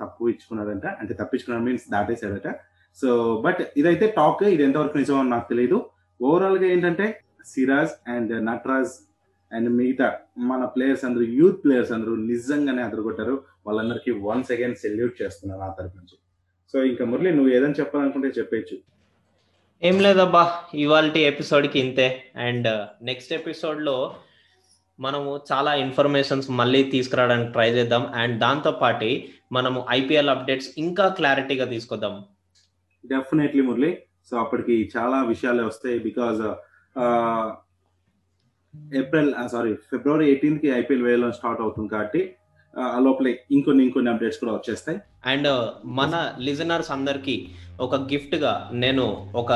తప్పు 0.01 0.29
ఇచ్చుకున్నాడంట. 0.33 0.87
అంటే 1.01 1.13
తప్పించుకున్నాడు 1.21 1.65
మీన్స్ 1.69 1.87
దాటేశాడట. 1.95 2.49
సో 3.01 3.09
బట్ 3.45 3.61
ఇదైతే 3.81 4.07
టాక్ 4.19 4.43
ఇది 4.55 4.63
ఎంతవరకు 4.69 4.97
నిజమో 5.03 5.23
నాకు 5.35 5.47
తెలియదు 5.53 5.79
ఓవరాల్గా 6.21 6.67
ఏంటంటే 6.75 7.07
సిరాజ్ 7.53 7.95
అండ్ 8.15 8.33
నటరాజ్ 8.49 8.95
అండ్ 9.53 9.69
మిగతా 9.79 10.07
మన 10.51 10.63
ప్లేయర్స్ 10.75 11.05
అందరూ 11.09 11.25
యూత్ 11.41 11.59
ప్లేయర్స్ 11.65 11.93
అందరూ 11.97 12.13
నిజంగానే 12.33 12.83
అదరగొట్టారు. 12.89 13.35
వాళ్ళందరికీ 13.67 14.11
వన్స్ 14.11 14.53
అగైన్ 14.53 14.75
సెల్యూట్ 14.75 15.23
చేస్తున్నాను 15.23 15.63
నా 15.63 15.69
తరపు 15.69 15.97
నుంచి. 15.97 16.19
సో 16.73 16.83
ఇంకా 16.83 17.05
మురళి 17.05 17.33
నువ్వు 17.33 17.53
ఏదైనా 17.53 17.75
చెప్పాలనుకుంటే 17.81 18.29
చెప్పేయచ్చు. 18.29 18.79
ఏం 19.83 20.01
లేదబ్బా 20.01 20.63
ఇవాళ 20.75 21.13
ఎపిసోడ్కి 21.17 21.81
ఇంతే. 21.81 22.33
అండ్ 22.37 22.89
నెక్స్ట్ 23.03 23.33
ఎపిసోడ్లో 23.33 24.15
మనము 25.01 25.41
చాలా 25.53 25.75
ఇన్ఫర్మేషన్స్ 25.75 26.51
మళ్ళీ 26.51 26.83
తీసుకురావడానికి 26.83 27.53
ట్రై 27.53 27.71
చేద్దాం. 27.71 28.07
అండ్ 28.07 28.39
దాంతో 28.39 28.71
పాటు 28.71 29.21
మనము 29.53 29.87
ఐపీఎల్ 29.91 30.29
అప్డేట్స్ 30.29 30.69
ఇంకా 30.79 31.09
క్లారిటీగా 31.09 31.65
తీసుకొద్దాం. 31.65 32.25
డెఫినెట్లీ 33.07 33.63
మురళి. 33.63 33.99
సో 34.31 34.37
అప్పటికి 34.37 34.93
చాలా 34.97 35.23
విషయాలే 35.23 35.63
వస్తాయి 35.63 35.99
బికాజ్ 35.99 36.41
ఏప్రిల్ 38.95 39.35
సారీ 39.53 39.75
ఫిబ్రవరి 39.75 40.27
ఎయిటీన్త్కి 40.27 40.69
ఐపీఎల్ 40.69 41.03
వేయడం 41.03 41.33
స్టార్ట్ 41.33 41.61
అవుతుంది 41.61 41.89
కాబట్టి 41.89 42.37
ఆ, 42.79 42.99
లోపలే 43.01 43.45
ఇంకొన్ని 43.51 43.85
ఇంకొన్ని 43.85 44.11
అప్డేట్స్ 44.11 44.39
కూడా 44.39 44.53
వచ్చేస్తాయి. 44.53 44.99
అండ్ 45.27 45.49
మన 45.85 46.35
లిజనర్స్ 46.39 46.91
అందరికి 46.91 47.35
ఒక 47.81 47.95
గిఫ్ట్గా 47.95 48.71
నేను 48.73 49.05
ఒక 49.35 49.53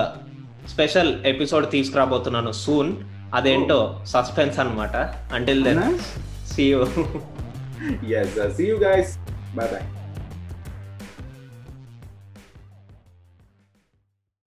స్పెషల్ 0.69 1.27
ఎపిసోడ్ 1.27 1.71
తీసుకురాబోతున్నాను 1.71 2.53
సూన్. 2.53 2.93
అదేంటో 3.35 3.79
సస్పెన్స్ 4.07 4.59
అన్నమాట. 4.59 4.97
Until 5.33 5.65
then 5.65 5.83
see 6.47 6.71
you 6.71 6.85
see 8.51 8.67
you 8.67 8.77
guys 8.79 9.13
bye 9.57 9.69
bye 9.69 9.87